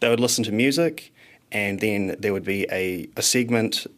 They 0.00 0.08
would 0.08 0.20
listen 0.20 0.44
to 0.44 0.52
music, 0.52 1.12
and 1.50 1.80
then 1.80 2.14
there 2.20 2.32
would 2.32 2.44
be 2.44 2.66
a, 2.70 3.08
a 3.16 3.22
segment 3.22 3.88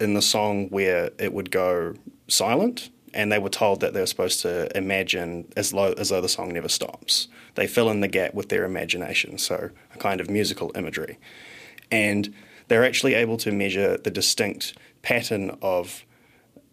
in 0.00 0.14
the 0.14 0.22
song 0.22 0.68
where 0.70 1.10
it 1.18 1.34
would 1.34 1.50
go 1.50 1.94
silent, 2.28 2.88
and 3.14 3.30
they 3.30 3.38
were 3.38 3.48
told 3.48 3.80
that 3.80 3.94
they 3.94 4.00
were 4.00 4.06
supposed 4.06 4.42
to 4.42 4.76
imagine 4.76 5.46
as, 5.56 5.72
low, 5.72 5.92
as 5.92 6.08
though 6.08 6.20
the 6.20 6.28
song 6.28 6.52
never 6.52 6.68
stops. 6.68 7.28
They 7.54 7.68
fill 7.68 7.88
in 7.88 8.00
the 8.00 8.08
gap 8.08 8.34
with 8.34 8.48
their 8.48 8.64
imagination, 8.64 9.38
so 9.38 9.70
a 9.94 9.98
kind 9.98 10.20
of 10.20 10.28
musical 10.28 10.72
imagery. 10.74 11.18
And 11.90 12.34
they're 12.66 12.84
actually 12.84 13.14
able 13.14 13.36
to 13.38 13.52
measure 13.52 13.96
the 13.96 14.10
distinct 14.10 14.74
pattern 15.02 15.56
of 15.62 16.04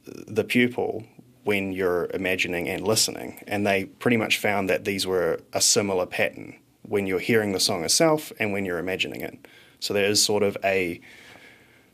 the 0.06 0.44
pupil 0.44 1.06
when 1.44 1.72
you're 1.72 2.10
imagining 2.14 2.68
and 2.68 2.86
listening. 2.88 3.44
And 3.48 3.66
they 3.66 3.86
pretty 3.86 4.18
much 4.18 4.40
found 4.40 4.68
that 4.70 4.84
these 4.84 5.06
were 5.06 5.40
a 5.54 5.62
similar 5.62 6.08
pattern 6.08 6.56
when 6.82 7.06
you're 7.06 7.20
hearing 7.20 7.52
the 7.52 7.60
song 7.60 7.84
itself 7.84 8.32
and 8.40 8.52
when 8.52 8.66
you're 8.66 8.80
imagining 8.80 9.22
it. 9.22 9.48
So 9.80 9.94
there 9.94 10.06
is 10.06 10.24
sort 10.24 10.42
of 10.42 10.58
a 10.64 11.02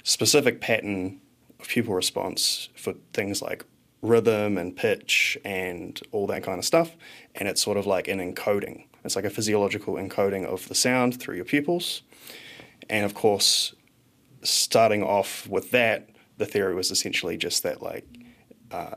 specific 0.03 0.61
pattern 0.61 1.19
of 1.59 1.67
pupil 1.67 1.93
response 1.93 2.69
for 2.75 2.93
things 3.13 3.41
like 3.41 3.65
rhythm 4.07 4.57
and 4.57 4.75
pitch 4.75 5.37
and 5.43 5.99
all 6.11 6.27
that 6.27 6.43
kind 6.43 6.59
of 6.59 6.65
stuff. 6.65 6.95
And 7.35 7.47
it's 7.47 7.61
sort 7.61 7.77
of 7.77 7.85
like 7.85 8.07
an 8.07 8.19
encoding. 8.19 8.85
It's 9.03 9.15
like 9.15 9.25
a 9.25 9.29
physiological 9.29 9.95
encoding 9.95 10.45
of 10.45 10.67
the 10.67 10.75
sound 10.75 11.19
through 11.19 11.35
your 11.35 11.45
pupils. 11.45 12.01
And 12.89 13.05
of 13.05 13.13
course, 13.13 13.75
starting 14.43 15.03
off 15.03 15.47
with 15.47 15.71
that, 15.71 16.09
the 16.37 16.45
theory 16.45 16.75
was 16.75 16.91
essentially 16.91 17.37
just 17.37 17.63
that 17.63 17.81
like 17.81 18.05
uh, 18.71 18.95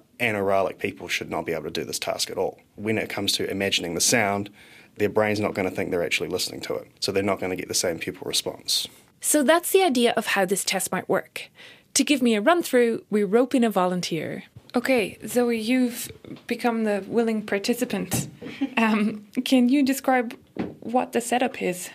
people 0.79 1.09
should 1.09 1.31
not 1.31 1.47
be 1.47 1.53
able 1.53 1.65
to 1.65 1.71
do 1.71 1.85
this 1.85 1.99
task 1.99 2.31
at 2.31 2.39
all. 2.39 2.61
When 2.77 2.99
it 2.99 3.09
comes 3.09 3.33
to 3.33 3.51
imagining 3.51 3.95
the 3.95 4.01
sound, 4.01 4.51
their 4.97 5.09
brain's 5.09 5.41
not 5.41 5.55
going 5.55 5.69
to 5.69 5.75
think 5.75 5.91
they're 5.91 6.05
actually 6.05 6.29
listening 6.29 6.61
to 6.63 6.75
it, 6.75 6.91
so 7.01 7.13
they're 7.13 7.23
not 7.23 7.41
going 7.41 7.51
to 7.51 7.57
get 7.57 7.69
the 7.69 7.75
same 7.75 7.99
pupil 7.99 8.27
response. 8.27 8.89
So 9.21 9.43
that's 9.43 9.71
the 9.71 9.83
idea 9.83 10.13
of 10.17 10.29
how 10.29 10.45
this 10.45 10.65
test 10.65 10.91
might 10.93 11.09
work. 11.09 11.51
To 11.95 12.05
give 12.05 12.23
me 12.23 12.35
a 12.35 12.41
run 12.41 12.63
through, 12.63 13.05
we 13.11 13.25
rope 13.25 13.55
in 13.55 13.65
a 13.65 13.71
volunteer. 13.71 14.45
Okay, 14.75 15.19
Zoe, 15.27 15.59
you've 15.59 16.13
become 16.47 16.85
the 16.85 17.05
willing 17.09 17.45
participant. 17.45 18.29
Um, 18.77 19.27
can 19.45 19.69
you 19.69 19.83
describe 19.83 20.37
what 20.81 21.13
the 21.13 21.21
setup 21.21 21.61
is? 21.61 21.91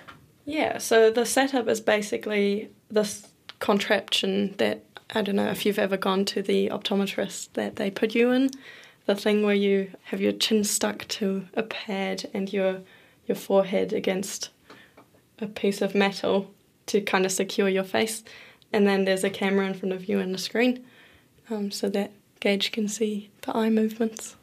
Yeah, 0.46 0.80
so 0.80 1.10
the 1.10 1.26
setup 1.26 1.70
is 1.70 1.80
basically 1.80 2.70
this 2.92 3.28
contraption 3.60 4.56
that 4.58 4.84
I 5.14 5.22
don't 5.22 5.38
know 5.38 5.48
if 5.48 5.66
you've 5.66 5.80
ever 5.80 5.96
gone 5.96 6.26
to 6.26 6.42
the 6.42 6.70
optometrist 6.70 7.50
that 7.54 7.78
they 7.78 7.90
put 7.90 8.14
you 8.14 8.32
in, 8.32 8.52
the 9.06 9.16
thing 9.16 9.44
where 9.44 9.56
you 9.56 9.92
have 10.06 10.20
your 10.20 10.34
chin 10.34 10.64
stuck 10.64 11.08
to 11.08 11.48
a 11.54 11.64
pad 11.64 12.30
and 12.34 12.52
your 12.52 12.82
your 13.26 13.36
forehead 13.36 13.94
against 13.94 14.50
a 15.40 15.48
piece 15.48 15.82
of 15.82 15.96
metal 15.96 16.52
to 16.88 17.02
kind 17.02 17.26
of 17.26 17.32
secure 17.32 17.70
your 17.70 17.84
face, 17.84 18.24
and 18.74 18.86
then 18.86 19.06
there's 19.06 19.24
a 19.24 19.30
camera 19.30 19.66
in 19.66 19.74
front 19.74 19.94
of 19.94 20.10
you 20.10 20.20
and 20.20 20.36
a 20.36 20.38
screen, 20.38 20.86
um, 21.50 21.72
so 21.72 21.90
that 21.90 22.12
Gage 22.46 22.72
can 22.72 22.88
see 22.88 23.32
the 23.42 23.58
eye 23.58 23.72
movements. 23.72 24.36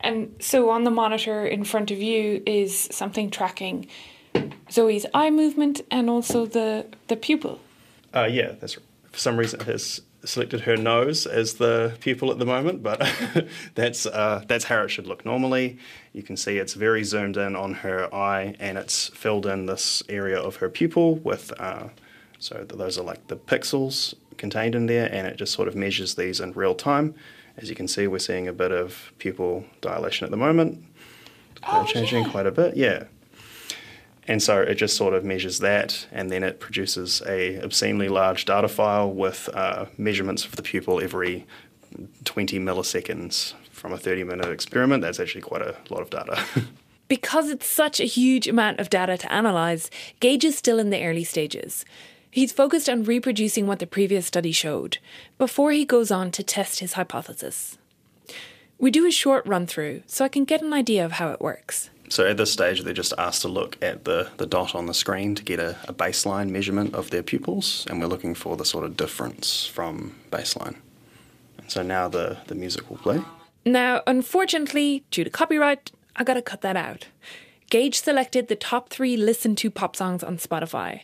And 0.00 0.34
so 0.40 0.70
on 0.70 0.84
the 0.84 0.90
monitor 0.90 1.44
in 1.44 1.62
front 1.64 1.90
of 1.90 1.98
you 1.98 2.42
is 2.46 2.88
something 2.90 3.28
tracking 3.28 3.86
Zoe's 4.70 5.04
eye 5.12 5.28
movement 5.28 5.82
and 5.90 6.08
also 6.08 6.46
the 6.46 6.86
the 7.08 7.16
pupil. 7.16 7.60
Uh, 8.14 8.28
yeah, 8.30 8.52
that's 8.58 8.78
for 9.12 9.18
some 9.18 9.36
reason 9.36 9.60
it 9.60 9.66
has 9.66 10.00
selected 10.24 10.62
her 10.62 10.78
nose 10.78 11.26
as 11.26 11.54
the 11.54 11.98
pupil 12.00 12.30
at 12.30 12.38
the 12.38 12.46
moment, 12.46 12.82
but 12.82 12.98
that's 13.74 14.06
uh, 14.06 14.42
that's 14.48 14.64
how 14.64 14.80
it 14.84 14.88
should 14.88 15.06
look 15.06 15.26
normally. 15.26 15.76
You 16.14 16.22
can 16.22 16.38
see 16.38 16.56
it's 16.56 16.72
very 16.72 17.04
zoomed 17.04 17.36
in 17.36 17.56
on 17.56 17.74
her 17.74 18.08
eye, 18.14 18.54
and 18.58 18.78
it's 18.78 19.08
filled 19.08 19.44
in 19.44 19.66
this 19.66 20.02
area 20.08 20.40
of 20.40 20.56
her 20.56 20.70
pupil 20.70 21.16
with. 21.16 21.52
Uh, 21.60 21.88
so 22.38 22.64
those 22.66 22.96
are 22.96 23.04
like 23.04 23.26
the 23.26 23.36
pixels 23.36 24.14
contained 24.40 24.74
in 24.74 24.86
there, 24.86 25.08
and 25.12 25.26
it 25.26 25.36
just 25.36 25.52
sort 25.52 25.68
of 25.68 25.76
measures 25.76 26.16
these 26.16 26.40
in 26.40 26.52
real 26.52 26.74
time. 26.74 27.14
As 27.56 27.68
you 27.68 27.76
can 27.76 27.86
see, 27.86 28.08
we're 28.08 28.18
seeing 28.18 28.48
a 28.48 28.52
bit 28.52 28.72
of 28.72 29.12
pupil 29.18 29.64
dilation 29.80 30.24
at 30.24 30.32
the 30.32 30.36
moment. 30.36 30.82
Oh, 31.68 31.84
changing 31.84 32.24
yeah. 32.24 32.30
quite 32.30 32.46
a 32.46 32.50
bit, 32.50 32.76
yeah. 32.76 33.04
And 34.26 34.42
so 34.42 34.60
it 34.60 34.74
just 34.76 34.96
sort 34.96 35.14
of 35.14 35.24
measures 35.24 35.58
that, 35.58 36.06
and 36.10 36.30
then 36.30 36.42
it 36.42 36.58
produces 36.58 37.22
a 37.26 37.60
obscenely 37.62 38.08
large 38.08 38.44
data 38.44 38.68
file 38.68 39.10
with 39.12 39.48
uh, 39.54 39.86
measurements 39.98 40.44
of 40.44 40.56
the 40.56 40.62
pupil 40.62 41.00
every 41.00 41.46
20 42.24 42.58
milliseconds 42.60 43.54
from 43.70 43.92
a 43.92 43.98
30 43.98 44.24
minute 44.24 44.48
experiment. 44.48 45.02
That's 45.02 45.20
actually 45.20 45.42
quite 45.42 45.62
a 45.62 45.76
lot 45.90 46.00
of 46.00 46.10
data. 46.10 46.42
Because 47.08 47.50
it's 47.50 47.66
such 47.66 47.98
a 47.98 48.04
huge 48.04 48.46
amount 48.46 48.78
of 48.78 48.88
data 48.88 49.18
to 49.18 49.36
analyse, 49.36 49.90
Gage 50.20 50.44
is 50.44 50.56
still 50.56 50.78
in 50.78 50.90
the 50.90 51.04
early 51.04 51.24
stages. 51.24 51.84
He's 52.30 52.52
focused 52.52 52.88
on 52.88 53.02
reproducing 53.02 53.66
what 53.66 53.80
the 53.80 53.86
previous 53.86 54.26
study 54.26 54.52
showed 54.52 54.98
before 55.36 55.72
he 55.72 55.84
goes 55.84 56.12
on 56.12 56.30
to 56.32 56.44
test 56.44 56.78
his 56.78 56.92
hypothesis. 56.92 57.76
We 58.78 58.92
do 58.92 59.04
a 59.04 59.10
short 59.10 59.44
run 59.46 59.66
through 59.66 60.04
so 60.06 60.24
I 60.24 60.28
can 60.28 60.44
get 60.44 60.62
an 60.62 60.72
idea 60.72 61.04
of 61.04 61.12
how 61.12 61.30
it 61.30 61.40
works. 61.40 61.90
so 62.08 62.26
at 62.26 62.36
this 62.36 62.52
stage, 62.52 62.82
they're 62.82 62.92
just 62.94 63.12
asked 63.18 63.42
to 63.42 63.48
look 63.48 63.76
at 63.82 64.04
the, 64.04 64.30
the 64.36 64.46
dot 64.46 64.74
on 64.74 64.86
the 64.86 64.94
screen 64.94 65.34
to 65.34 65.42
get 65.42 65.58
a, 65.58 65.76
a 65.88 65.92
baseline 65.92 66.50
measurement 66.50 66.94
of 66.94 67.10
their 67.10 67.22
pupils, 67.22 67.84
and 67.90 68.00
we're 68.00 68.06
looking 68.06 68.34
for 68.34 68.56
the 68.56 68.64
sort 68.64 68.84
of 68.84 68.96
difference 68.96 69.66
from 69.66 70.14
baseline. 70.30 70.76
And 71.58 71.70
so 71.70 71.82
now 71.82 72.08
the, 72.08 72.38
the 72.46 72.54
music 72.54 72.88
will 72.88 72.98
play. 72.98 73.20
Now, 73.66 74.02
unfortunately, 74.06 75.04
due 75.10 75.24
to 75.24 75.30
copyright, 75.30 75.90
I 76.16 76.24
gotta 76.24 76.42
cut 76.42 76.62
that 76.62 76.76
out. 76.76 77.08
Gage 77.70 78.00
selected 78.00 78.48
the 78.48 78.56
top 78.56 78.88
three 78.88 79.16
listened 79.16 79.58
to 79.58 79.70
pop 79.70 79.94
songs 79.94 80.24
on 80.24 80.38
Spotify. 80.38 81.02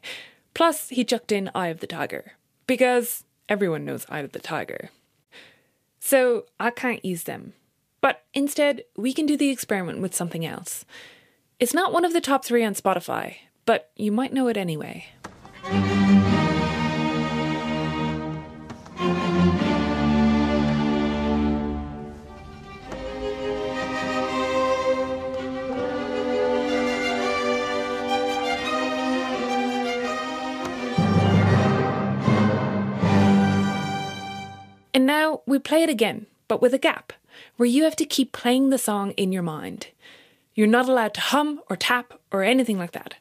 Plus, 0.56 0.88
he 0.88 1.04
chucked 1.04 1.32
in 1.32 1.50
Eye 1.54 1.68
of 1.68 1.80
the 1.80 1.86
Tiger. 1.86 2.32
Because 2.66 3.24
everyone 3.46 3.84
knows 3.84 4.06
Eye 4.08 4.20
of 4.20 4.32
the 4.32 4.38
Tiger. 4.38 4.88
So, 6.00 6.46
I 6.58 6.70
can't 6.70 7.04
use 7.04 7.24
them. 7.24 7.52
But 8.00 8.24
instead, 8.32 8.84
we 8.96 9.12
can 9.12 9.26
do 9.26 9.36
the 9.36 9.50
experiment 9.50 10.00
with 10.00 10.14
something 10.14 10.46
else. 10.46 10.86
It's 11.60 11.74
not 11.74 11.92
one 11.92 12.06
of 12.06 12.14
the 12.14 12.22
top 12.22 12.42
three 12.42 12.64
on 12.64 12.74
Spotify, 12.74 13.36
but 13.66 13.90
you 13.96 14.10
might 14.10 14.32
know 14.32 14.48
it 14.48 14.56
anyway. 14.56 15.04
We 35.56 35.60
play 35.60 35.82
it 35.82 35.88
again, 35.88 36.26
but 36.48 36.60
with 36.60 36.74
a 36.74 36.78
gap, 36.78 37.14
where 37.56 37.66
you 37.66 37.84
have 37.84 37.96
to 37.96 38.04
keep 38.04 38.30
playing 38.30 38.68
the 38.68 38.76
song 38.76 39.12
in 39.12 39.32
your 39.32 39.42
mind. 39.42 39.86
You're 40.54 40.66
not 40.66 40.86
allowed 40.86 41.14
to 41.14 41.22
hum 41.22 41.62
or 41.70 41.76
tap 41.76 42.12
or 42.30 42.42
anything 42.42 42.76
like 42.76 42.92
that. 42.92 43.14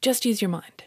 Just 0.00 0.24
use 0.24 0.40
your 0.40 0.48
mind. 0.48 0.83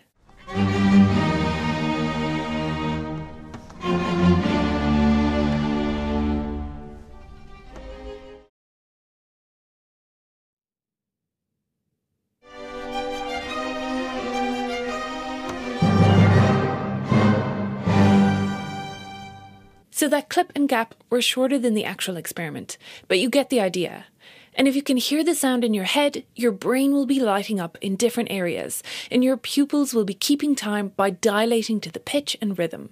So 20.07 20.11
that 20.11 20.29
clip 20.29 20.53
and 20.55 20.69
gap 20.69 20.95
were 21.09 21.21
shorter 21.21 21.59
than 21.59 21.73
the 21.73 21.83
actual 21.83 22.15
experiment, 22.15 22.77
but 23.09 23.19
you 23.19 23.29
get 23.29 23.49
the 23.49 23.59
idea. 23.59 24.05
And 24.53 24.65
if 24.65 24.73
you 24.73 24.81
can 24.81 24.95
hear 24.95 25.21
the 25.21 25.35
sound 25.35 25.65
in 25.65 25.73
your 25.73 25.83
head, 25.83 26.23
your 26.33 26.53
brain 26.53 26.93
will 26.93 27.05
be 27.05 27.19
lighting 27.19 27.59
up 27.59 27.77
in 27.81 27.97
different 27.97 28.31
areas, 28.31 28.81
and 29.11 29.21
your 29.21 29.35
pupils 29.35 29.93
will 29.93 30.05
be 30.05 30.13
keeping 30.13 30.55
time 30.55 30.93
by 30.95 31.09
dilating 31.09 31.81
to 31.81 31.91
the 31.91 31.99
pitch 31.99 32.37
and 32.39 32.57
rhythm. 32.57 32.91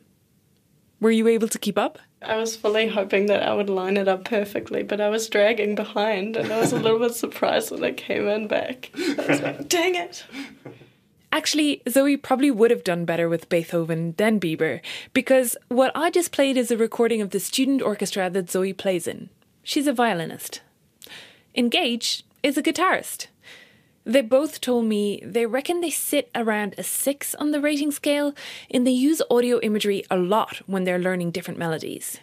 Were 1.00 1.10
you 1.10 1.30
able 1.30 1.48
to 1.48 1.58
keep 1.58 1.78
up? 1.78 2.00
I 2.22 2.36
was 2.36 2.58
fully 2.58 2.90
hoping 2.90 3.28
that 3.28 3.44
I 3.44 3.54
would 3.54 3.70
line 3.70 3.96
it 3.96 4.10
up 4.10 4.26
perfectly, 4.26 4.84
but 4.84 5.00
I 5.00 5.08
was 5.08 5.30
dragging 5.30 5.76
behind 5.76 6.36
and 6.36 6.52
I 6.52 6.60
was 6.60 6.74
a 6.74 6.80
little 6.80 7.00
bit 7.00 7.16
surprised 7.16 7.72
when 7.72 7.84
it 7.86 7.96
came 7.96 8.28
in 8.28 8.48
back. 8.50 8.92
I 8.94 9.26
was 9.26 9.42
like, 9.42 9.70
dang 9.70 9.96
it. 9.96 10.26
Actually, 11.36 11.82
Zoe 11.90 12.16
probably 12.16 12.50
would 12.50 12.72
have 12.72 12.86
done 12.86 13.04
better 13.04 13.28
with 13.28 13.50
Beethoven 13.50 14.14
than 14.16 14.40
Bieber, 14.40 14.80
because 15.12 15.58
what 15.68 15.92
I 15.94 16.10
just 16.10 16.32
played 16.32 16.56
is 16.56 16.72
a 16.72 16.78
recording 16.78 17.20
of 17.20 17.32
the 17.32 17.42
student 17.42 17.82
orchestra 17.82 18.30
that 18.30 18.50
Zoe 18.50 18.72
plays 18.72 19.06
in. 19.06 19.30
She's 19.62 19.86
a 19.86 19.92
violinist. 19.92 20.62
Engage 21.54 22.24
is 22.42 22.58
a 22.58 22.64
guitarist. 22.64 23.28
They 24.06 24.22
both 24.22 24.62
told 24.62 24.86
me 24.86 25.22
they 25.26 25.46
reckon 25.46 25.82
they 25.82 25.90
sit 25.90 26.32
around 26.34 26.74
a 26.78 26.84
six 26.84 27.36
on 27.36 27.52
the 27.52 27.60
rating 27.60 27.92
scale, 27.92 28.34
and 28.72 28.88
they 28.88 28.92
use 28.92 29.22
audio 29.30 29.60
imagery 29.60 30.06
a 30.10 30.16
lot 30.16 30.62
when 30.68 30.86
they're 30.86 30.98
learning 30.98 31.32
different 31.32 31.60
melodies. 31.60 32.22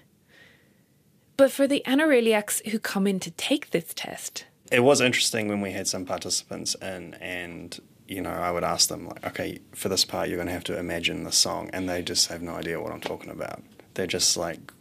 But 1.37 1.53
for 1.53 1.67
the 1.67 1.83
anoraliacs 1.87 2.67
who 2.69 2.79
come 2.79 3.07
in 3.07 3.21
to 3.21 3.31
take 3.33 3.73
this 3.73 3.93
test, 3.95 4.47
it 4.71 4.81
was 4.81 5.03
interesting 5.03 5.49
when 5.49 5.61
we 5.61 5.73
had 5.73 5.87
some 5.87 6.07
participants 6.07 6.75
in 6.77 7.13
and 7.21 7.79
you 8.13 8.21
know, 8.21 8.31
I 8.31 8.51
would 8.51 8.65
ask 8.65 8.89
them 8.89 9.09
like, 9.09 9.27
okay, 9.27 9.59
for 9.73 9.89
this 9.89 10.05
part, 10.05 10.29
you're 10.29 10.37
going 10.37 10.49
to 10.49 10.53
have 10.53 10.65
to 10.65 10.79
imagine 10.79 11.25
the 11.25 11.33
song, 11.33 11.71
and 11.73 11.89
they 11.89 12.03
just 12.03 12.29
have 12.29 12.43
no 12.43 12.55
idea 12.55 12.81
what 12.81 12.93
I'm 12.93 13.01
talking 13.01 13.31
about. 13.31 13.63
They're 13.95 14.07
just 14.07 14.37
like, 14.37 14.73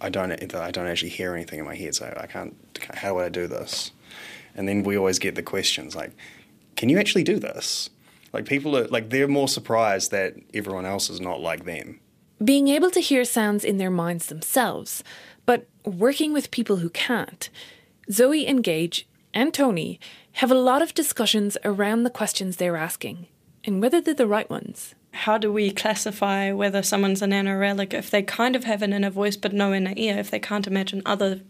I 0.00 0.10
don't, 0.10 0.32
I 0.54 0.70
don't 0.70 0.86
actually 0.86 1.10
hear 1.10 1.34
anything 1.34 1.58
in 1.58 1.64
my 1.64 1.76
head, 1.76 1.94
so 1.94 2.12
I 2.20 2.26
can't. 2.26 2.54
How 2.94 3.14
would 3.14 3.24
I 3.24 3.28
do 3.28 3.46
this? 3.46 3.92
And 4.54 4.68
then 4.68 4.82
we 4.82 4.96
always 4.96 5.18
get 5.18 5.34
the 5.36 5.42
questions 5.42 5.94
like, 5.94 6.12
can 6.76 6.88
you 6.88 6.98
actually 6.98 7.24
do 7.24 7.38
this? 7.38 7.90
Like 8.32 8.46
people 8.46 8.76
are 8.76 8.86
like 8.88 9.10
they're 9.10 9.28
more 9.28 9.48
surprised 9.48 10.10
that 10.10 10.34
everyone 10.54 10.86
else 10.86 11.10
is 11.10 11.20
not 11.20 11.40
like 11.40 11.64
them. 11.64 12.00
Being 12.42 12.68
able 12.68 12.90
to 12.92 13.00
hear 13.00 13.24
sounds 13.24 13.64
in 13.64 13.78
their 13.78 13.90
minds 13.90 14.26
themselves, 14.26 15.04
but 15.46 15.66
working 15.84 16.32
with 16.32 16.50
people 16.50 16.76
who 16.76 16.90
can't. 16.90 17.50
Zoe 18.10 18.46
and 18.46 18.62
Gage 18.62 19.06
and 19.34 19.52
Tony 19.52 20.00
have 20.34 20.50
a 20.50 20.54
lot 20.54 20.82
of 20.82 20.94
discussions 20.94 21.56
around 21.64 22.02
the 22.02 22.10
questions 22.10 22.56
they're 22.56 22.76
asking 22.76 23.26
and 23.64 23.82
whether 23.82 24.00
they're 24.00 24.14
the 24.14 24.26
right 24.26 24.48
ones. 24.48 24.94
How 25.12 25.38
do 25.38 25.52
we 25.52 25.70
classify 25.70 26.52
whether 26.52 26.82
someone's 26.82 27.22
an 27.22 27.32
anauralic 27.32 27.92
if 27.92 28.10
they 28.10 28.22
kind 28.22 28.54
of 28.54 28.64
have 28.64 28.82
an 28.82 28.92
inner 28.92 29.10
voice 29.10 29.36
but 29.36 29.52
no 29.52 29.74
inner 29.74 29.92
ear, 29.96 30.18
if 30.18 30.30
they 30.30 30.38
can't 30.38 30.66
imagine 30.66 31.02
other 31.04 31.40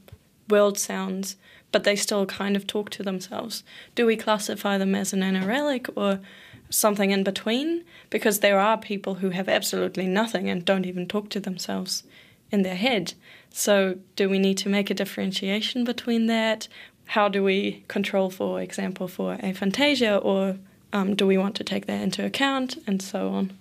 world 0.48 0.78
sounds 0.78 1.36
but 1.72 1.84
they 1.84 1.96
still 1.96 2.26
kind 2.26 2.56
of 2.56 2.66
talk 2.66 2.90
to 2.90 3.02
themselves? 3.02 3.62
Do 3.94 4.06
we 4.06 4.16
classify 4.16 4.78
them 4.78 4.94
as 4.94 5.12
an 5.12 5.20
anauralic 5.20 5.88
or 5.96 6.20
something 6.68 7.10
in 7.10 7.22
between? 7.22 7.84
Because 8.08 8.40
there 8.40 8.58
are 8.58 8.78
people 8.78 9.16
who 9.16 9.30
have 9.30 9.48
absolutely 9.48 10.06
nothing 10.06 10.48
and 10.48 10.64
don't 10.64 10.86
even 10.86 11.06
talk 11.06 11.30
to 11.30 11.40
themselves 11.40 12.02
in 12.50 12.62
their 12.62 12.74
head. 12.74 13.14
So, 13.50 13.98
do 14.16 14.28
we 14.28 14.38
need 14.38 14.58
to 14.58 14.68
make 14.68 14.90
a 14.90 14.94
differentiation 14.94 15.84
between 15.84 16.26
that? 16.26 16.68
How 17.10 17.28
do 17.28 17.42
we 17.42 17.82
control, 17.88 18.30
for 18.30 18.60
example, 18.60 19.08
for 19.08 19.36
aphantasia, 19.38 20.24
or 20.24 20.56
um, 20.92 21.16
do 21.16 21.26
we 21.26 21.36
want 21.38 21.56
to 21.56 21.64
take 21.64 21.86
that 21.86 22.00
into 22.00 22.24
account, 22.24 22.76
and 22.86 23.02
so 23.02 23.30
on. 23.30 23.52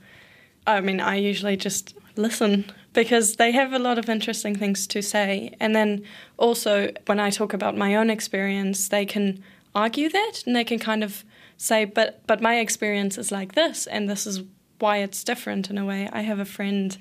I 0.68 0.82
mean, 0.82 1.00
I 1.00 1.16
usually 1.16 1.58
just 1.58 1.96
listen 2.16 2.72
because 2.94 3.38
they 3.38 3.52
have 3.52 3.74
a 3.74 3.80
lot 3.80 3.98
of 3.98 4.08
interesting 4.08 4.56
things 4.56 4.86
to 4.88 5.02
say. 5.02 5.56
And 5.60 5.76
then 5.76 6.04
also, 6.38 6.92
when 7.08 7.20
I 7.20 7.32
talk 7.32 7.54
about 7.54 7.76
my 7.76 7.96
own 7.96 8.12
experience, 8.12 8.88
they 8.90 9.04
can 9.04 9.44
argue 9.74 10.10
that 10.10 10.44
and 10.46 10.56
they 10.56 10.64
can 10.64 10.78
kind 10.78 11.04
of 11.04 11.24
say, 11.58 11.86
but, 11.86 12.22
but 12.28 12.42
my 12.42 12.60
experience 12.60 13.18
is 13.18 13.32
like 13.32 13.56
this, 13.56 13.88
and 13.88 14.08
this 14.08 14.28
is 14.28 14.44
why 14.78 14.98
it's 14.98 15.24
different 15.24 15.72
in 15.72 15.80
a 15.80 15.86
way. 15.86 16.08
I 16.14 16.22
have 16.22 16.38
a 16.38 16.46
friend 16.46 16.96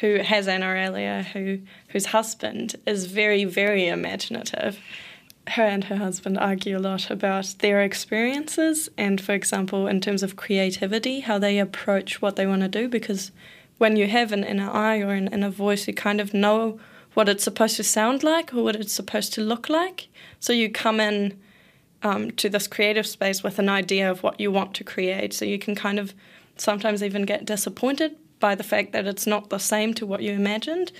who 0.00 0.18
has 0.18 0.48
anauralia 0.48 1.24
who 1.24 1.60
whose 1.90 2.06
husband 2.06 2.74
is 2.84 3.06
very, 3.06 3.44
very 3.44 3.86
imaginative 3.86 4.80
her 5.48 5.64
and 5.64 5.84
her 5.84 5.96
husband 5.96 6.38
argue 6.38 6.78
a 6.78 6.80
lot 6.80 7.10
about 7.10 7.54
their 7.58 7.82
experiences 7.82 8.88
and, 8.96 9.20
for 9.20 9.32
example, 9.32 9.86
in 9.86 10.00
terms 10.00 10.22
of 10.22 10.36
creativity, 10.36 11.20
how 11.20 11.38
they 11.38 11.58
approach 11.58 12.22
what 12.22 12.36
they 12.36 12.46
want 12.46 12.62
to 12.62 12.68
do. 12.68 12.88
Because 12.88 13.30
when 13.78 13.96
you 13.96 14.06
have 14.06 14.32
an 14.32 14.44
inner 14.44 14.70
eye 14.70 15.00
or 15.00 15.10
an 15.10 15.28
inner 15.28 15.50
voice, 15.50 15.86
you 15.86 15.94
kind 15.94 16.20
of 16.20 16.32
know 16.32 16.78
what 17.12 17.28
it's 17.28 17.44
supposed 17.44 17.76
to 17.76 17.84
sound 17.84 18.22
like 18.22 18.54
or 18.54 18.62
what 18.62 18.76
it's 18.76 18.92
supposed 18.92 19.32
to 19.34 19.40
look 19.40 19.68
like. 19.68 20.08
So 20.40 20.52
you 20.52 20.70
come 20.70 20.98
in 20.98 21.38
um, 22.02 22.30
to 22.32 22.48
this 22.48 22.66
creative 22.66 23.06
space 23.06 23.42
with 23.42 23.58
an 23.58 23.68
idea 23.68 24.10
of 24.10 24.22
what 24.22 24.40
you 24.40 24.50
want 24.50 24.74
to 24.74 24.84
create. 24.84 25.32
So 25.32 25.44
you 25.44 25.58
can 25.58 25.74
kind 25.74 25.98
of 25.98 26.14
sometimes 26.56 27.02
even 27.02 27.24
get 27.24 27.44
disappointed 27.44 28.16
by 28.40 28.54
the 28.54 28.64
fact 28.64 28.92
that 28.92 29.06
it's 29.06 29.26
not 29.26 29.50
the 29.50 29.58
same 29.58 29.94
to 29.94 30.06
what 30.06 30.22
you 30.22 30.32
imagined. 30.32 30.92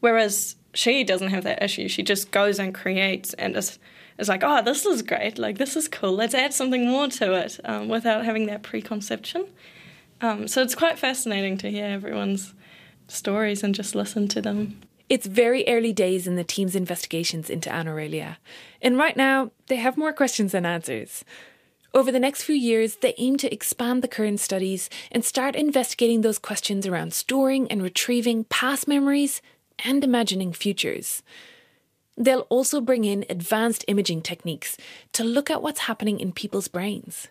Whereas 0.00 0.56
she 0.76 1.04
doesn't 1.04 1.28
have 1.28 1.44
that 1.44 1.62
issue. 1.62 1.88
She 1.88 2.02
just 2.02 2.30
goes 2.30 2.58
and 2.58 2.74
creates 2.74 3.32
and 3.34 3.56
is, 3.56 3.78
is 4.18 4.28
like, 4.28 4.42
oh, 4.44 4.62
this 4.62 4.84
is 4.84 5.02
great. 5.02 5.38
Like, 5.38 5.58
this 5.58 5.76
is 5.76 5.88
cool. 5.88 6.12
Let's 6.12 6.34
add 6.34 6.52
something 6.52 6.88
more 6.88 7.08
to 7.08 7.34
it 7.34 7.58
um, 7.64 7.88
without 7.88 8.24
having 8.24 8.46
that 8.46 8.62
preconception. 8.62 9.46
Um, 10.20 10.48
so 10.48 10.62
it's 10.62 10.74
quite 10.74 10.98
fascinating 10.98 11.58
to 11.58 11.70
hear 11.70 11.86
everyone's 11.86 12.54
stories 13.08 13.62
and 13.62 13.74
just 13.74 13.94
listen 13.94 14.28
to 14.28 14.42
them. 14.42 14.80
It's 15.08 15.26
very 15.26 15.66
early 15.68 15.92
days 15.92 16.26
in 16.26 16.36
the 16.36 16.44
team's 16.44 16.74
investigations 16.74 17.48
into 17.48 17.70
anauralia, 17.70 18.38
and 18.82 18.98
right 18.98 19.16
now 19.16 19.52
they 19.68 19.76
have 19.76 19.96
more 19.96 20.12
questions 20.12 20.50
than 20.52 20.66
answers. 20.66 21.24
Over 21.94 22.10
the 22.10 22.18
next 22.18 22.42
few 22.42 22.56
years, 22.56 22.96
they 22.96 23.14
aim 23.16 23.36
to 23.38 23.52
expand 23.52 24.02
the 24.02 24.08
current 24.08 24.40
studies 24.40 24.90
and 25.12 25.24
start 25.24 25.54
investigating 25.54 26.22
those 26.22 26.38
questions 26.38 26.86
around 26.86 27.14
storing 27.14 27.70
and 27.70 27.82
retrieving 27.82 28.44
past 28.44 28.88
memories 28.88 29.40
and 29.84 30.02
imagining 30.04 30.52
futures. 30.52 31.22
They'll 32.16 32.46
also 32.48 32.80
bring 32.80 33.04
in 33.04 33.24
advanced 33.28 33.84
imaging 33.88 34.22
techniques 34.22 34.76
to 35.12 35.22
look 35.24 35.50
at 35.50 35.62
what's 35.62 35.80
happening 35.80 36.18
in 36.18 36.32
people's 36.32 36.68
brains. 36.68 37.28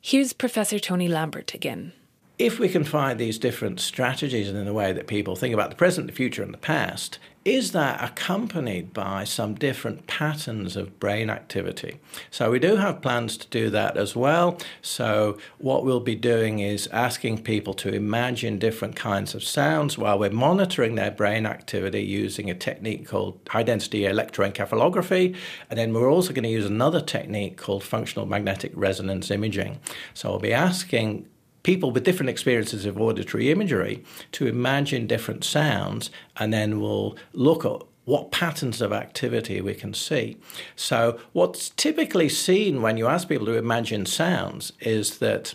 Here's 0.00 0.32
Professor 0.32 0.78
Tony 0.78 1.08
Lambert 1.08 1.54
again. 1.54 1.92
If 2.38 2.58
we 2.58 2.68
can 2.68 2.84
find 2.84 3.18
these 3.18 3.38
different 3.38 3.80
strategies 3.80 4.50
in 4.50 4.62
the 4.62 4.74
way 4.74 4.92
that 4.92 5.06
people 5.06 5.36
think 5.36 5.54
about 5.54 5.70
the 5.70 5.76
present, 5.76 6.06
the 6.06 6.12
future, 6.12 6.42
and 6.42 6.52
the 6.52 6.58
past, 6.58 7.18
is 7.46 7.72
that 7.72 8.02
accompanied 8.04 8.92
by 8.92 9.24
some 9.24 9.54
different 9.54 10.06
patterns 10.06 10.76
of 10.76 11.00
brain 11.00 11.30
activity? 11.30 11.98
So, 12.30 12.50
we 12.50 12.58
do 12.58 12.76
have 12.76 13.00
plans 13.00 13.38
to 13.38 13.48
do 13.48 13.70
that 13.70 13.96
as 13.96 14.14
well. 14.14 14.58
So, 14.82 15.38
what 15.56 15.82
we'll 15.82 16.00
be 16.00 16.14
doing 16.14 16.58
is 16.58 16.88
asking 16.88 17.42
people 17.42 17.72
to 17.74 17.94
imagine 17.94 18.58
different 18.58 18.96
kinds 18.96 19.34
of 19.34 19.42
sounds 19.42 19.96
while 19.96 20.18
we're 20.18 20.28
monitoring 20.28 20.96
their 20.96 21.12
brain 21.12 21.46
activity 21.46 22.02
using 22.02 22.50
a 22.50 22.54
technique 22.54 23.06
called 23.06 23.40
high 23.48 23.62
density 23.62 24.00
electroencephalography. 24.00 25.34
And 25.70 25.78
then 25.78 25.94
we're 25.94 26.10
also 26.10 26.34
going 26.34 26.42
to 26.42 26.50
use 26.50 26.66
another 26.66 27.00
technique 27.00 27.56
called 27.56 27.82
functional 27.82 28.26
magnetic 28.26 28.72
resonance 28.74 29.30
imaging. 29.30 29.80
So, 30.12 30.30
we'll 30.30 30.40
be 30.40 30.52
asking 30.52 31.28
people 31.66 31.90
with 31.90 32.04
different 32.04 32.30
experiences 32.30 32.86
of 32.86 33.00
auditory 33.00 33.50
imagery 33.50 34.04
to 34.30 34.46
imagine 34.46 35.04
different 35.04 35.42
sounds, 35.42 36.10
and 36.36 36.52
then 36.52 36.80
we'll 36.80 37.16
look 37.32 37.64
at 37.64 37.82
what 38.04 38.30
patterns 38.30 38.80
of 38.80 38.92
activity 38.92 39.60
we 39.60 39.74
can 39.74 39.92
see. 39.92 40.36
So, 40.76 41.18
what's 41.32 41.70
typically 41.70 42.28
seen 42.28 42.82
when 42.82 42.96
you 42.96 43.08
ask 43.08 43.28
people 43.28 43.46
to 43.46 43.56
imagine 43.56 44.06
sounds 44.06 44.74
is 44.78 45.18
that 45.18 45.54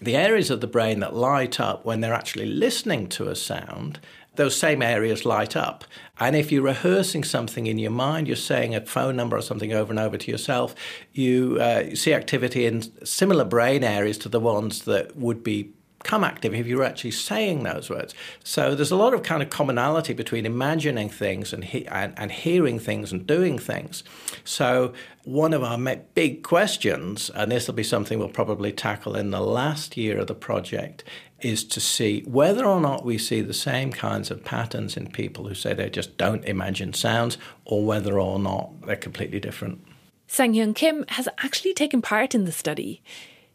the 0.00 0.14
areas 0.14 0.50
of 0.50 0.60
the 0.60 0.68
brain 0.68 1.00
that 1.00 1.16
light 1.16 1.58
up 1.58 1.84
when 1.84 2.00
they're 2.00 2.14
actually 2.14 2.46
listening 2.46 3.08
to 3.08 3.28
a 3.28 3.34
sound 3.34 3.98
those 4.36 4.56
same 4.56 4.82
areas 4.82 5.24
light 5.24 5.56
up. 5.56 5.84
And 6.20 6.36
if 6.36 6.52
you're 6.52 6.62
rehearsing 6.62 7.24
something 7.24 7.66
in 7.66 7.78
your 7.78 7.90
mind, 7.90 8.26
you're 8.26 8.36
saying 8.36 8.74
a 8.74 8.80
phone 8.80 9.16
number 9.16 9.36
or 9.36 9.42
something 9.42 9.72
over 9.72 9.92
and 9.92 9.98
over 9.98 10.16
to 10.16 10.30
yourself, 10.30 10.74
you 11.12 11.58
uh, 11.60 11.94
see 11.94 12.14
activity 12.14 12.66
in 12.66 12.82
similar 13.04 13.44
brain 13.44 13.82
areas 13.84 14.18
to 14.18 14.28
the 14.28 14.40
ones 14.40 14.82
that 14.82 15.16
would 15.16 15.42
be 15.42 15.72
become 16.04 16.22
active 16.22 16.54
if 16.54 16.66
you're 16.66 16.84
actually 16.84 17.10
saying 17.10 17.62
those 17.62 17.88
words. 17.88 18.14
So 18.44 18.74
there's 18.74 18.90
a 18.90 18.96
lot 18.96 19.14
of 19.14 19.22
kind 19.22 19.42
of 19.42 19.48
commonality 19.48 20.12
between 20.12 20.44
imagining 20.44 21.08
things 21.08 21.52
and, 21.54 21.64
he- 21.64 21.86
and, 21.86 22.12
and 22.18 22.30
hearing 22.30 22.78
things 22.78 23.10
and 23.10 23.26
doing 23.26 23.58
things. 23.58 24.04
So 24.44 24.92
one 25.24 25.54
of 25.54 25.64
our 25.64 25.78
big 26.14 26.42
questions, 26.42 27.30
and 27.30 27.50
this 27.50 27.66
will 27.66 27.74
be 27.74 27.82
something 27.82 28.18
we'll 28.18 28.28
probably 28.28 28.70
tackle 28.70 29.16
in 29.16 29.30
the 29.30 29.40
last 29.40 29.96
year 29.96 30.18
of 30.18 30.26
the 30.26 30.34
project, 30.34 31.04
is 31.44 31.62
to 31.62 31.80
see 31.80 32.22
whether 32.26 32.64
or 32.64 32.80
not 32.80 33.04
we 33.04 33.18
see 33.18 33.42
the 33.42 33.52
same 33.52 33.92
kinds 33.92 34.30
of 34.30 34.44
patterns 34.44 34.96
in 34.96 35.10
people 35.10 35.46
who 35.46 35.54
say 35.54 35.74
they 35.74 35.90
just 35.90 36.16
don't 36.16 36.44
imagine 36.46 36.94
sounds 36.94 37.36
or 37.64 37.84
whether 37.84 38.18
or 38.18 38.38
not 38.38 38.70
they're 38.86 38.96
completely 38.96 39.38
different. 39.38 39.84
Sang 40.26 40.54
Hyun 40.54 40.74
Kim 40.74 41.04
has 41.08 41.28
actually 41.38 41.74
taken 41.74 42.00
part 42.00 42.34
in 42.34 42.44
the 42.44 42.52
study. 42.52 43.02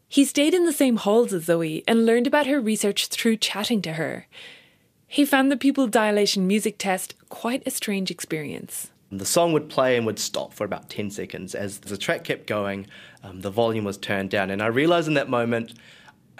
He 0.08 0.24
stayed 0.24 0.54
in 0.54 0.66
the 0.66 0.72
same 0.72 0.96
halls 0.96 1.32
as 1.32 1.44
Zoe 1.44 1.82
and 1.86 2.06
learned 2.06 2.26
about 2.26 2.46
her 2.46 2.60
research 2.60 3.08
through 3.08 3.36
chatting 3.36 3.82
to 3.82 3.94
her. 3.94 4.26
He 5.06 5.24
found 5.24 5.50
the 5.50 5.56
pupil 5.56 5.88
dilation 5.88 6.46
music 6.46 6.76
test 6.78 7.14
quite 7.28 7.64
a 7.66 7.70
strange 7.70 8.10
experience. 8.12 8.90
The 9.10 9.26
song 9.26 9.52
would 9.52 9.68
play 9.68 9.96
and 9.96 10.06
would 10.06 10.20
stop 10.20 10.54
for 10.54 10.64
about 10.64 10.88
10 10.88 11.10
seconds. 11.10 11.56
As 11.56 11.80
the 11.80 11.96
track 11.96 12.22
kept 12.22 12.46
going, 12.46 12.86
um, 13.24 13.40
the 13.40 13.50
volume 13.50 13.84
was 13.84 13.98
turned 13.98 14.30
down. 14.30 14.50
And 14.50 14.62
I 14.62 14.66
realized 14.66 15.08
in 15.08 15.14
that 15.14 15.28
moment 15.28 15.74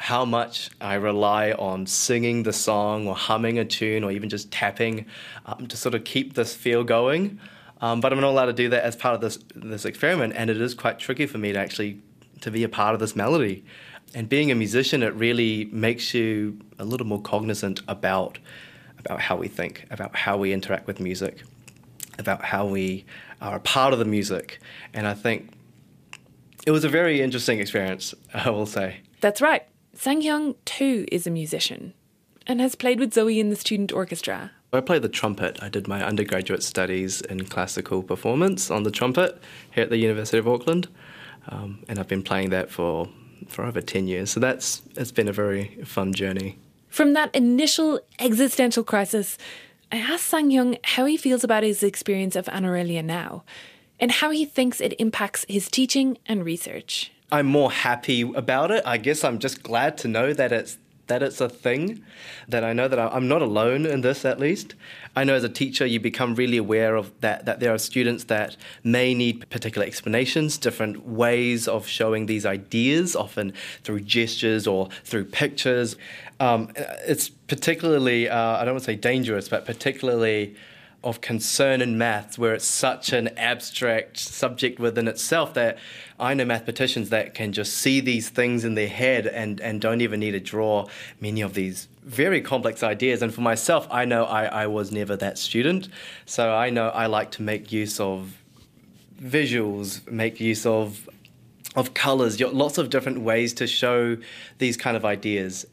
how 0.00 0.24
much 0.24 0.70
I 0.80 0.94
rely 0.94 1.52
on 1.52 1.86
singing 1.86 2.44
the 2.44 2.54
song 2.54 3.06
or 3.06 3.14
humming 3.14 3.58
a 3.58 3.66
tune 3.66 4.02
or 4.02 4.10
even 4.10 4.30
just 4.30 4.50
tapping 4.50 5.04
um, 5.44 5.66
to 5.66 5.76
sort 5.76 5.94
of 5.94 6.04
keep 6.04 6.32
this 6.32 6.54
feel 6.54 6.84
going. 6.84 7.38
Um, 7.82 8.00
but 8.00 8.10
I'm 8.10 8.18
not 8.18 8.30
allowed 8.30 8.46
to 8.46 8.54
do 8.54 8.70
that 8.70 8.82
as 8.82 8.96
part 8.96 9.14
of 9.14 9.20
this 9.20 9.38
this 9.54 9.84
experiment, 9.84 10.32
and 10.36 10.48
it 10.48 10.58
is 10.58 10.74
quite 10.74 10.98
tricky 10.98 11.26
for 11.26 11.36
me 11.36 11.52
to 11.52 11.58
actually 11.58 12.00
to 12.40 12.50
be 12.50 12.64
a 12.64 12.68
part 12.68 12.94
of 12.94 13.00
this 13.00 13.14
melody. 13.14 13.62
And 14.14 14.26
being 14.26 14.50
a 14.50 14.54
musician, 14.54 15.02
it 15.02 15.12
really 15.14 15.66
makes 15.66 16.14
you 16.14 16.58
a 16.78 16.84
little 16.86 17.06
more 17.06 17.20
cognizant 17.20 17.82
about 17.86 18.38
about 18.98 19.20
how 19.20 19.36
we 19.36 19.48
think, 19.48 19.86
about 19.90 20.16
how 20.16 20.38
we 20.38 20.54
interact 20.54 20.86
with 20.86 20.98
music, 20.98 21.42
about 22.18 22.42
how 22.42 22.64
we 22.64 23.04
are 23.42 23.56
a 23.56 23.60
part 23.60 23.92
of 23.92 23.98
the 23.98 24.06
music. 24.06 24.60
And 24.94 25.06
I 25.06 25.12
think 25.12 25.50
it 26.66 26.70
was 26.70 26.84
a 26.84 26.88
very 26.88 27.20
interesting 27.20 27.60
experience, 27.60 28.14
I 28.32 28.48
will 28.48 28.64
say. 28.64 29.00
That's 29.20 29.42
right. 29.42 29.66
Sang 29.94 30.22
Hyun 30.22 30.55
too 30.64 31.07
is 31.11 31.26
a 31.26 31.31
musician 31.31 31.94
and 32.46 32.61
has 32.61 32.74
played 32.74 32.98
with 32.98 33.14
Zoe 33.14 33.38
in 33.38 33.50
the 33.50 33.57
student 33.57 33.92
orchestra, 33.92 34.53
I 34.72 34.81
play 34.81 35.00
the 35.00 35.09
trumpet. 35.09 35.61
I 35.61 35.68
did 35.68 35.88
my 35.88 36.05
undergraduate 36.05 36.62
studies 36.62 37.20
in 37.22 37.44
classical 37.44 38.03
performance 38.03 38.70
on 38.70 38.85
the 38.85 38.90
trumpet 38.90 39.40
here 39.72 39.85
at 39.85 39.90
the 39.90 39.96
University 39.96 40.38
of 40.38 40.46
Auckland, 40.46 40.88
um, 41.48 41.85
and 41.88 41.98
I've 41.98 42.09
been 42.09 42.22
playing 42.22 42.50
that 42.50 42.70
for 42.70 43.09
for 43.48 43.64
over 43.64 43.81
ten 43.81 44.07
years. 44.07 44.31
So 44.31 44.38
that's 44.38 44.83
it's 44.96 45.11
been 45.11 45.26
a 45.26 45.33
very 45.33 45.79
fun 45.85 46.12
journey. 46.12 46.59
From 46.88 47.14
that 47.14 47.35
initial 47.35 48.00
existential 48.20 48.85
crisis, 48.85 49.38
I 49.90 49.96
asked 49.96 50.26
Sang 50.26 50.50
Hyun 50.50 50.79
how 50.85 51.05
he 51.05 51.16
feels 51.16 51.42
about 51.42 51.64
his 51.64 51.83
experience 51.83 52.37
of 52.37 52.46
Anauralia 52.46 53.05
now, 53.05 53.42
and 53.98 54.12
how 54.12 54.31
he 54.31 54.44
thinks 54.44 54.81
it 54.81 54.94
impacts 55.00 55.44
his 55.48 55.68
teaching 55.68 56.18
and 56.26 56.44
research. 56.44 57.11
I'm 57.32 57.46
more 57.46 57.70
happy 57.70 58.22
about 58.22 58.70
it. 58.70 58.82
I 58.84 58.96
guess 58.96 59.24
I'm 59.24 59.38
just 59.38 59.62
glad 59.62 59.96
to 59.98 60.08
know 60.08 60.32
that 60.32 60.52
it's 60.52 60.78
that 61.10 61.24
it's 61.24 61.40
a 61.40 61.48
thing, 61.48 62.04
that 62.48 62.62
I 62.62 62.72
know 62.72 62.86
that 62.86 62.98
I'm 62.98 63.26
not 63.26 63.42
alone 63.42 63.84
in 63.84 64.00
this 64.00 64.24
at 64.24 64.38
least. 64.38 64.76
I 65.16 65.24
know 65.24 65.34
as 65.34 65.42
a 65.42 65.48
teacher, 65.48 65.84
you 65.84 65.98
become 65.98 66.36
really 66.36 66.56
aware 66.56 66.94
of 66.94 67.10
that, 67.20 67.46
that 67.46 67.58
there 67.58 67.74
are 67.74 67.78
students 67.78 68.24
that 68.24 68.56
may 68.84 69.12
need 69.12 69.50
particular 69.50 69.84
explanations, 69.84 70.56
different 70.56 71.04
ways 71.04 71.66
of 71.66 71.88
showing 71.88 72.26
these 72.26 72.46
ideas, 72.46 73.16
often 73.16 73.52
through 73.82 74.02
gestures 74.02 74.68
or 74.68 74.88
through 75.02 75.24
pictures. 75.24 75.96
Um, 76.38 76.70
it's 76.76 77.28
particularly, 77.28 78.28
uh, 78.28 78.58
I 78.58 78.64
don't 78.64 78.74
want 78.74 78.84
to 78.84 78.92
say 78.92 78.96
dangerous, 78.96 79.48
but 79.48 79.66
particularly 79.66 80.54
of 81.02 81.20
concern 81.20 81.80
in 81.80 81.96
maths 81.96 82.38
where 82.38 82.52
it's 82.52 82.66
such 82.66 83.12
an 83.12 83.28
abstract 83.38 84.18
subject 84.18 84.78
within 84.78 85.08
itself 85.08 85.54
that 85.54 85.78
I 86.18 86.34
know 86.34 86.44
mathematicians 86.44 87.08
that 87.08 87.32
can 87.32 87.52
just 87.52 87.74
see 87.74 88.00
these 88.00 88.28
things 88.28 88.64
in 88.64 88.74
their 88.74 88.88
head 88.88 89.26
and, 89.26 89.60
and 89.60 89.80
don't 89.80 90.02
even 90.02 90.20
need 90.20 90.32
to 90.32 90.40
draw 90.40 90.88
many 91.18 91.40
of 91.40 91.54
these 91.54 91.88
very 92.02 92.42
complex 92.42 92.82
ideas. 92.82 93.22
And 93.22 93.32
for 93.32 93.40
myself, 93.40 93.86
I 93.90 94.04
know 94.04 94.24
I, 94.24 94.44
I 94.44 94.66
was 94.66 94.92
never 94.92 95.16
that 95.16 95.38
student. 95.38 95.88
So 96.26 96.52
I 96.54 96.68
know 96.68 96.88
I 96.90 97.06
like 97.06 97.30
to 97.32 97.42
make 97.42 97.72
use 97.72 97.98
of 97.98 98.36
visuals, 99.22 100.08
make 100.10 100.40
use 100.40 100.66
of 100.66 101.08
of 101.76 101.94
colors, 101.94 102.40
lots 102.40 102.78
of 102.78 102.90
different 102.90 103.20
ways 103.20 103.54
to 103.54 103.64
show 103.64 104.16
these 104.58 104.76
kind 104.76 104.96
of 104.96 105.04
ideas. 105.04 105.64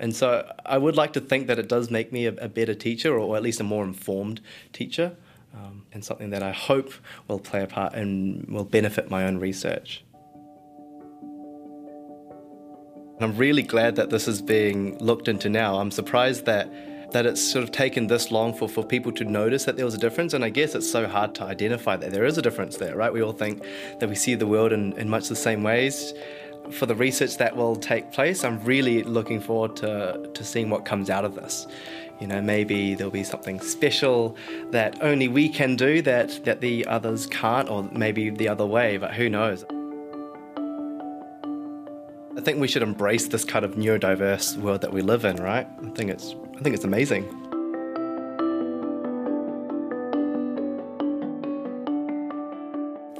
And 0.00 0.14
so 0.14 0.50
I 0.64 0.78
would 0.78 0.96
like 0.96 1.12
to 1.14 1.20
think 1.20 1.46
that 1.48 1.58
it 1.58 1.68
does 1.68 1.90
make 1.90 2.12
me 2.12 2.26
a, 2.26 2.34
a 2.34 2.48
better 2.48 2.74
teacher, 2.74 3.18
or 3.18 3.36
at 3.36 3.42
least 3.42 3.60
a 3.60 3.64
more 3.64 3.84
informed 3.84 4.40
teacher, 4.72 5.16
um, 5.54 5.84
and 5.92 6.04
something 6.04 6.30
that 6.30 6.42
I 6.42 6.52
hope 6.52 6.92
will 7.26 7.38
play 7.38 7.62
a 7.62 7.66
part 7.66 7.94
and 7.94 8.46
will 8.48 8.64
benefit 8.64 9.10
my 9.10 9.24
own 9.24 9.38
research. 9.38 10.04
And 13.20 13.24
I'm 13.24 13.36
really 13.36 13.62
glad 13.62 13.96
that 13.96 14.10
this 14.10 14.28
is 14.28 14.40
being 14.40 14.96
looked 14.98 15.26
into 15.26 15.48
now. 15.48 15.78
I'm 15.78 15.90
surprised 15.90 16.46
that 16.46 16.72
that 17.10 17.24
it's 17.24 17.40
sort 17.40 17.64
of 17.64 17.72
taken 17.72 18.06
this 18.06 18.30
long 18.30 18.52
for, 18.52 18.68
for 18.68 18.84
people 18.84 19.10
to 19.12 19.24
notice 19.24 19.64
that 19.64 19.76
there 19.76 19.84
was 19.84 19.94
a 19.94 19.98
difference. 19.98 20.34
And 20.34 20.44
I 20.44 20.50
guess 20.50 20.74
it's 20.74 20.90
so 20.90 21.08
hard 21.08 21.34
to 21.36 21.44
identify 21.44 21.96
that 21.96 22.10
there 22.10 22.26
is 22.26 22.36
a 22.36 22.42
difference 22.42 22.76
there, 22.76 22.96
right? 22.96 23.10
We 23.10 23.22
all 23.22 23.32
think 23.32 23.64
that 23.98 24.08
we 24.10 24.14
see 24.14 24.34
the 24.34 24.46
world 24.46 24.72
in, 24.72 24.92
in 24.98 25.08
much 25.08 25.28
the 25.28 25.36
same 25.36 25.62
ways 25.62 26.12
for 26.70 26.86
the 26.86 26.94
research 26.94 27.36
that 27.38 27.56
will 27.56 27.76
take 27.76 28.12
place, 28.12 28.44
I'm 28.44 28.62
really 28.64 29.02
looking 29.02 29.40
forward 29.40 29.76
to, 29.76 30.30
to 30.32 30.44
seeing 30.44 30.70
what 30.70 30.84
comes 30.84 31.10
out 31.10 31.24
of 31.24 31.34
this. 31.34 31.66
You 32.20 32.26
know, 32.26 32.40
maybe 32.40 32.94
there'll 32.94 33.12
be 33.12 33.24
something 33.24 33.60
special 33.60 34.36
that 34.70 35.02
only 35.02 35.28
we 35.28 35.48
can 35.48 35.76
do 35.76 36.02
that, 36.02 36.44
that 36.44 36.60
the 36.60 36.84
others 36.86 37.26
can't, 37.26 37.68
or 37.68 37.84
maybe 37.92 38.30
the 38.30 38.48
other 38.48 38.66
way, 38.66 38.96
but 38.96 39.14
who 39.14 39.28
knows? 39.28 39.64
I 42.36 42.40
think 42.40 42.60
we 42.60 42.68
should 42.68 42.82
embrace 42.82 43.28
this 43.28 43.44
kind 43.44 43.64
of 43.64 43.74
neurodiverse 43.74 44.56
world 44.58 44.80
that 44.82 44.92
we 44.92 45.02
live 45.02 45.24
in, 45.24 45.36
right? 45.36 45.66
I 45.84 45.90
think 45.90 46.10
it's 46.10 46.34
I 46.56 46.60
think 46.60 46.74
it's 46.74 46.84
amazing. 46.84 47.47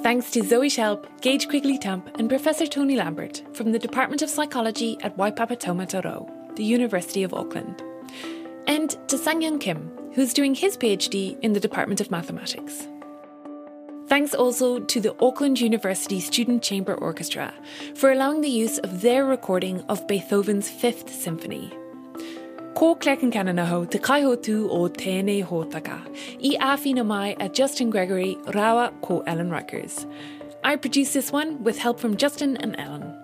Thanks 0.09 0.31
to 0.31 0.43
Zoe 0.43 0.71
Shelp, 0.71 1.07
Gage 1.21 1.49
Quigley 1.51 1.77
Tamp, 1.77 2.09
and 2.19 2.31
Professor 2.31 2.67
Tony 2.67 2.97
Lambert 2.97 3.43
from 3.53 3.73
the 3.73 3.79
Department 3.79 4.23
of 4.23 4.31
Psychology 4.31 4.97
at 5.03 5.15
Waipapa 5.19 5.61
Taumata 5.61 6.03
Rau, 6.03 6.27
the 6.55 6.65
University 6.65 7.23
of 7.25 7.35
Auckland. 7.35 7.83
And 8.67 8.97
to 9.09 9.19
Sang 9.19 9.43
Hyun 9.43 9.61
Kim, 9.61 9.93
who's 10.15 10.33
doing 10.33 10.55
his 10.55 10.79
PhD 10.79 11.39
in 11.41 11.53
the 11.53 11.61
Department 11.61 12.01
of 12.01 12.11
Mathematics. 12.11 12.89
Thanks 14.07 14.33
also 14.33 14.81
to 14.81 14.99
the 14.99 15.15
Auckland 15.23 15.61
University 15.61 16.21
Student 16.21 16.63
Chamber 16.63 16.95
Orchestra 16.95 17.53
for 17.95 18.11
allowing 18.11 18.41
the 18.41 18.49
use 18.49 18.79
of 18.79 19.03
their 19.03 19.27
recording 19.27 19.83
of 19.91 20.07
Beethoven's 20.07 20.71
Fifth 20.71 21.13
Symphony. 21.13 21.71
Ko 22.79 22.95
Claire 22.95 23.17
Concannon 23.17 23.67
ho 23.67 23.85
te 23.87 23.99
tú 23.99 24.71
o 24.71 24.89
tēnei 24.89 25.45
hōtaka. 25.45 25.99
I 26.41 26.57
awhina 26.59 27.05
mai 27.05 27.35
at 27.41 27.53
Justin 27.53 27.91
Gregory, 27.91 28.37
rawa 28.55 28.93
ko 29.03 29.25
Ellen 29.27 29.51
Rykers. 29.51 30.07
I 30.63 30.77
produced 30.77 31.13
this 31.13 31.33
one 31.33 31.65
with 31.65 31.77
help 31.77 31.99
from 31.99 32.17
Justin 32.17 32.57
and 32.59 32.77
Ellen. 32.79 33.21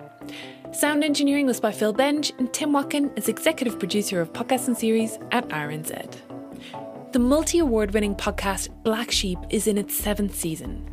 Sound 0.73 1.05
engineering 1.05 1.47
was 1.47 1.61
by 1.61 1.71
Phil 1.71 1.95
Benge, 1.95 2.37
and 2.41 2.53
Tim 2.53 2.73
Watkin 2.73 3.13
is 3.15 3.29
executive 3.29 3.79
producer 3.79 4.21
of 4.21 4.33
podcasts 4.33 4.67
and 4.67 4.77
series 4.77 5.21
at 5.31 5.47
RNZ. 5.51 7.13
The 7.13 7.21
multi 7.21 7.61
award 7.61 7.95
winning 7.95 8.17
podcast 8.17 8.71
Black 8.83 9.13
Sheep 9.13 9.39
is 9.51 9.69
in 9.69 9.79
its 9.79 9.95
seventh 9.95 10.35
season. 10.35 10.91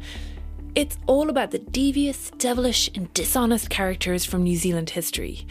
It's 0.76 1.00
all 1.08 1.32
about 1.32 1.50
the 1.50 1.58
devious, 1.58 2.30
devilish, 2.38 2.92
and 2.94 3.12
dishonest 3.16 3.72
characters 3.72 4.24
from 4.24 4.44
New 4.44 4.56
Zealand 4.56 4.92
history. 4.92 5.48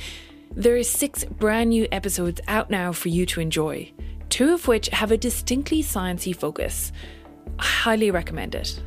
There 0.56 0.76
are 0.76 0.82
six 0.82 1.24
brand 1.24 1.70
new 1.70 1.86
episodes 1.92 2.40
out 2.48 2.70
now 2.70 2.90
for 2.90 3.08
you 3.08 3.24
to 3.26 3.40
enjoy, 3.40 3.92
two 4.30 4.52
of 4.52 4.66
which 4.66 4.88
have 4.88 5.12
a 5.12 5.16
distinctly 5.16 5.80
sciencey 5.80 6.34
focus. 6.34 6.90
I 7.60 7.64
highly 7.64 8.10
recommend 8.10 8.56
it. 8.56 8.82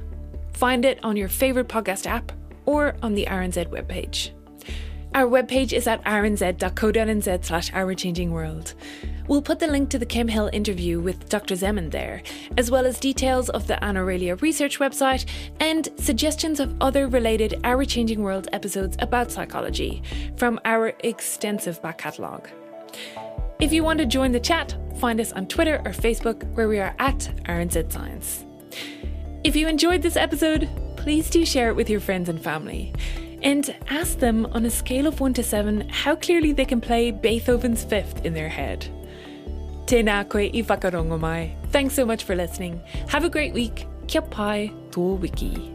Find 0.52 0.84
it 0.84 1.00
on 1.04 1.16
your 1.16 1.30
favourite 1.30 1.70
podcast 1.70 2.06
app 2.06 2.34
or 2.66 2.96
on 3.02 3.14
the 3.14 3.28
RNZ 3.28 3.68
webpage. 3.68 4.32
Our 5.16 5.26
webpage 5.26 5.72
is 5.72 5.88
at 5.88 6.04
rnz.co.nz 6.04 7.46
slash 7.46 7.72
our 7.74 7.96
changing 7.96 8.32
world. 8.32 8.74
We'll 9.28 9.42
put 9.42 9.60
the 9.60 9.68
link 9.68 9.90
to 9.90 10.00
the 10.00 10.06
Kim 10.06 10.28
Hill 10.28 10.50
interview 10.52 11.00
with 11.00 11.30
Dr. 11.30 11.56
Zeman 11.56 11.92
there, 11.92 12.22
as 12.58 12.70
well 12.70 12.86
as 12.86 13.00
details 13.00 13.50
of 13.50 13.68
the 13.68 13.76
Anauralia 13.76 14.42
research 14.42 14.80
website 14.80 15.26
and 15.62 15.88
suggestions 15.98 16.60
of 16.60 16.76
other 16.82 17.08
related 17.08 17.60
Our 17.64 17.86
Changing 17.86 18.22
World 18.22 18.50
episodes 18.52 18.98
about 19.00 19.32
psychology 19.32 20.04
from 20.36 20.60
our 20.66 20.94
extensive 21.04 21.82
back 21.82 22.00
catalogue. 22.00 22.50
If 23.62 23.72
you 23.72 23.82
want 23.82 24.00
to 24.00 24.06
join 24.06 24.34
the 24.34 24.42
chat, 24.42 24.76
find 25.00 25.22
us 25.22 25.32
on 25.32 25.48
Twitter 25.48 25.82
or 25.86 25.92
Facebook 25.92 26.44
where 26.56 26.68
we 26.68 26.80
are 26.80 26.94
at 27.00 27.20
RNZ 27.46 27.94
Science. 27.94 28.44
If 29.46 29.56
you 29.56 29.70
enjoyed 29.70 30.02
this 30.02 30.18
episode, 30.18 30.70
please 30.98 31.30
do 31.30 31.46
share 31.46 31.70
it 31.70 31.76
with 31.78 31.90
your 31.90 32.02
friends 32.02 32.28
and 32.28 32.42
family 32.42 32.94
and 33.42 33.74
ask 33.90 34.20
them 34.20 34.46
on 34.48 34.66
a 34.66 34.70
scale 34.70 35.08
of 35.08 35.22
1 35.22 35.34
to 35.36 35.44
7 35.44 35.88
how 35.90 36.16
clearly 36.16 36.52
they 36.52 36.66
can 36.66 36.82
play 36.82 37.12
Beethoven's 37.12 37.86
Fifth 37.86 38.26
in 38.26 38.34
their 38.34 38.50
head. 38.50 38.90
Tēnā 39.86 40.24
koe 40.30 40.48
i 40.48 40.64
whakarongo 40.64 41.20
mai. 41.20 41.56
Thanks 41.72 41.94
so 41.94 42.06
much 42.06 42.24
for 42.24 42.36
listening. 42.36 42.82
Have 43.10 43.26
a 43.26 43.30
great 43.30 43.54
week. 43.54 43.86
Kia 44.08 44.22
pai 44.22 44.72
tō 44.92 45.20
wiki. 45.20 45.73